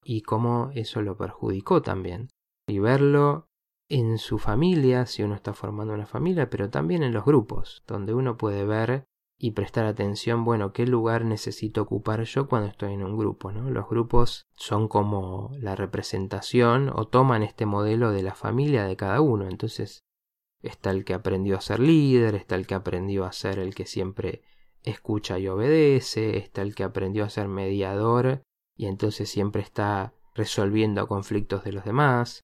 y 0.04 0.22
cómo 0.22 0.72
eso 0.74 1.02
lo 1.02 1.17
perjudicó 1.17 1.82
también. 1.82 2.30
Y 2.67 2.80
verlo 2.80 3.45
en 3.89 4.19
su 4.19 4.38
familia, 4.38 5.08
si 5.08 5.23
uno 5.23 5.36
está 5.36 5.54
formando 5.54 5.93
una 5.93 6.06
familia, 6.06 6.49
pero 6.49 6.69
también 6.69 7.02
en 7.04 7.12
los 7.12 7.25
grupos, 7.25 7.84
donde 7.88 8.13
uno 8.13 8.38
puede 8.38 8.63
ver 8.63 9.06
y 9.38 9.52
prestar 9.52 9.86
atención, 9.86 10.45
bueno, 10.45 10.73
qué 10.73 10.86
lugar 10.86 11.25
necesito 11.25 11.82
ocupar 11.82 12.23
yo 12.23 12.47
cuando 12.47 12.67
estoy 12.67 12.93
en 12.93 13.04
un 13.04 13.17
grupo, 13.17 13.52
¿no? 13.52 13.69
Los 13.69 13.89
grupos 13.89 14.47
son 14.56 14.88
como 14.88 15.52
la 15.60 15.75
representación 15.75 16.91
o 16.93 17.08
toman 17.08 17.41
este 17.41 17.65
modelo 17.65 18.12
de 18.12 18.21
la 18.21 18.36
familia 18.36 18.84
de 18.84 18.95
cada 18.95 19.21
uno, 19.21 19.47
entonces 19.47 20.04
está 20.62 20.91
el 20.91 21.04
que 21.04 21.13
aprendió 21.13 21.58
a 21.58 21.62
ser 21.62 21.80
líder, 21.80 22.36
está 22.36 22.56
el 22.56 22.67
que 22.67 22.75
aprendió 22.75 23.25
a 23.25 23.32
ser 23.32 23.60
el 23.60 23.73
que 23.73 23.86
siempre 23.86 24.43
escucha 24.84 25.39
y 25.39 25.47
obedece, 25.47 26.38
está 26.38 26.62
el 26.62 26.75
que 26.75 26.84
aprendió 26.84 27.23
a 27.23 27.30
ser 27.30 27.47
mediador 27.47 28.43
y 28.75 28.86
entonces 28.86 29.30
siempre 29.30 29.62
está 29.62 30.13
resolviendo 30.36 31.08
conflictos 31.08 31.63
de 31.63 31.71
los 31.71 31.86
demás. 31.86 32.41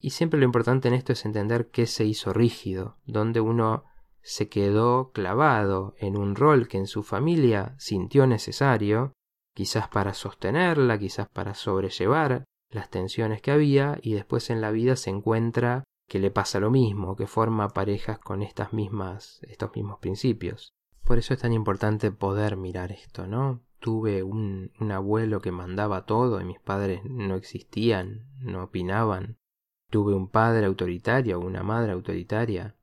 Y 0.00 0.10
siempre 0.10 0.38
lo 0.38 0.46
importante 0.46 0.88
en 0.88 0.94
esto 0.94 1.12
es 1.12 1.24
entender 1.24 1.70
qué 1.70 1.86
se 1.86 2.04
hizo 2.04 2.32
rígido, 2.32 2.96
donde 3.04 3.40
uno 3.40 3.84
se 4.22 4.48
quedó 4.48 5.10
clavado 5.12 5.94
en 5.98 6.16
un 6.16 6.34
rol 6.34 6.68
que 6.68 6.78
en 6.78 6.86
su 6.86 7.02
familia 7.02 7.74
sintió 7.78 8.26
necesario, 8.26 9.12
quizás 9.54 9.88
para 9.88 10.14
sostenerla, 10.14 10.98
quizás 10.98 11.28
para 11.28 11.54
sobrellevar 11.54 12.44
las 12.70 12.90
tensiones 12.90 13.42
que 13.42 13.50
había, 13.50 13.98
y 14.02 14.12
después 14.14 14.50
en 14.50 14.60
la 14.60 14.70
vida 14.70 14.96
se 14.96 15.10
encuentra 15.10 15.84
que 16.08 16.18
le 16.18 16.30
pasa 16.30 16.60
lo 16.60 16.70
mismo, 16.70 17.16
que 17.16 17.26
forma 17.26 17.68
parejas 17.68 18.18
con 18.18 18.42
estas 18.42 18.72
mismas, 18.72 19.40
estos 19.42 19.74
mismos 19.74 19.98
principios. 19.98 20.72
Por 21.04 21.18
eso 21.18 21.34
es 21.34 21.40
tan 21.40 21.52
importante 21.52 22.10
poder 22.12 22.56
mirar 22.56 22.92
esto, 22.92 23.26
¿no? 23.26 23.62
Tuve 23.80 24.22
un, 24.22 24.72
un 24.80 24.92
abuelo 24.92 25.40
que 25.40 25.52
mandaba 25.52 26.04
todo 26.04 26.40
y 26.40 26.44
mis 26.44 26.60
padres 26.60 27.02
no 27.04 27.34
existían, 27.34 28.26
no 28.40 28.64
opinaban. 28.64 29.38
Tuve 29.90 30.14
un 30.14 30.28
padre 30.28 30.66
autoritario 30.66 31.38
o 31.38 31.44
una 31.44 31.62
madre 31.62 31.92
autoritaria. 31.92 32.76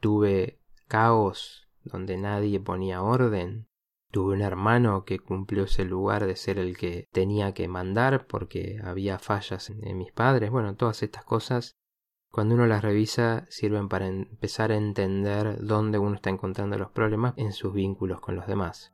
Tuve 0.00 0.58
caos 0.88 1.68
donde 1.84 2.16
nadie 2.16 2.58
ponía 2.58 3.02
orden. 3.02 3.68
Tuve 4.10 4.34
un 4.34 4.42
hermano 4.42 5.04
que 5.04 5.20
cumplió 5.20 5.64
ese 5.64 5.84
lugar 5.84 6.26
de 6.26 6.34
ser 6.34 6.58
el 6.58 6.76
que 6.76 7.06
tenía 7.12 7.54
que 7.54 7.68
mandar 7.68 8.26
porque 8.26 8.80
había 8.82 9.20
fallas 9.20 9.70
en 9.70 9.96
mis 9.96 10.10
padres. 10.10 10.50
Bueno, 10.50 10.74
todas 10.74 11.04
estas 11.04 11.24
cosas, 11.24 11.76
cuando 12.32 12.56
uno 12.56 12.66
las 12.66 12.82
revisa, 12.82 13.46
sirven 13.48 13.88
para 13.88 14.08
empezar 14.08 14.72
a 14.72 14.76
entender 14.76 15.64
dónde 15.64 16.00
uno 16.00 16.16
está 16.16 16.30
encontrando 16.30 16.76
los 16.76 16.90
problemas 16.90 17.34
en 17.36 17.52
sus 17.52 17.72
vínculos 17.72 18.20
con 18.20 18.34
los 18.34 18.48
demás. 18.48 18.92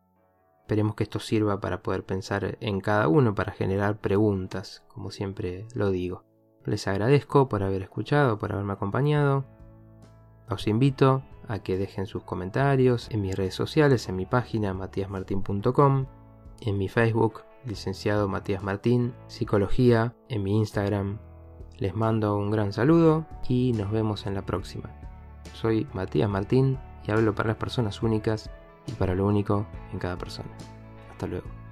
Esperemos 0.61 0.95
que 0.95 1.05
esto 1.05 1.21
sirva 1.21 1.61
para 1.61 1.83
poder 1.83 2.05
pensar 2.05 2.59
en 2.61 2.81
cada 2.83 3.09
uno, 3.09 3.35
para 3.35 3.53
generar 3.53 3.99
preguntas, 4.01 4.85
como 4.89 5.11
siempre 5.11 5.67
lo 5.75 5.91
digo. 5.91 6.27
Les 6.67 6.89
agradezco 6.89 7.49
por 7.49 7.63
haber 7.63 7.83
escuchado, 7.83 8.39
por 8.39 8.53
haberme 8.53 8.73
acompañado. 8.73 9.45
Os 10.51 10.67
invito 10.67 11.23
a 11.49 11.61
que 11.61 11.79
dejen 11.79 12.07
sus 12.07 12.25
comentarios 12.25 13.09
en 13.11 13.23
mis 13.23 13.37
redes 13.37 13.55
sociales, 13.55 14.09
en 14.09 14.17
mi 14.17 14.27
página 14.27 14.75
matíasmartin.com, 14.75 16.07
en 16.61 16.79
mi 16.79 16.89
Facebook, 16.89 17.45
licenciado 17.65 18.29
Matías 18.29 18.63
Martín, 18.63 19.15
Psicología, 19.29 20.15
en 20.29 20.43
mi 20.43 20.59
Instagram. 20.59 21.19
Les 21.79 21.95
mando 21.95 22.37
un 22.37 22.51
gran 22.51 22.73
saludo 22.73 23.27
y 23.49 23.73
nos 23.73 23.93
vemos 23.93 24.27
en 24.27 24.35
la 24.35 24.43
próxima. 24.43 24.91
Soy 25.53 25.87
Matías 25.95 26.29
Martín 26.29 26.79
y 27.07 27.13
hablo 27.13 27.35
para 27.35 27.49
las 27.49 27.59
personas 27.59 28.03
únicas 28.03 28.51
y 28.87 28.93
para 28.93 29.15
lo 29.15 29.27
único 29.27 29.67
en 29.93 29.99
cada 29.99 30.17
persona. 30.17 30.51
Hasta 31.13 31.27
luego. 31.27 31.66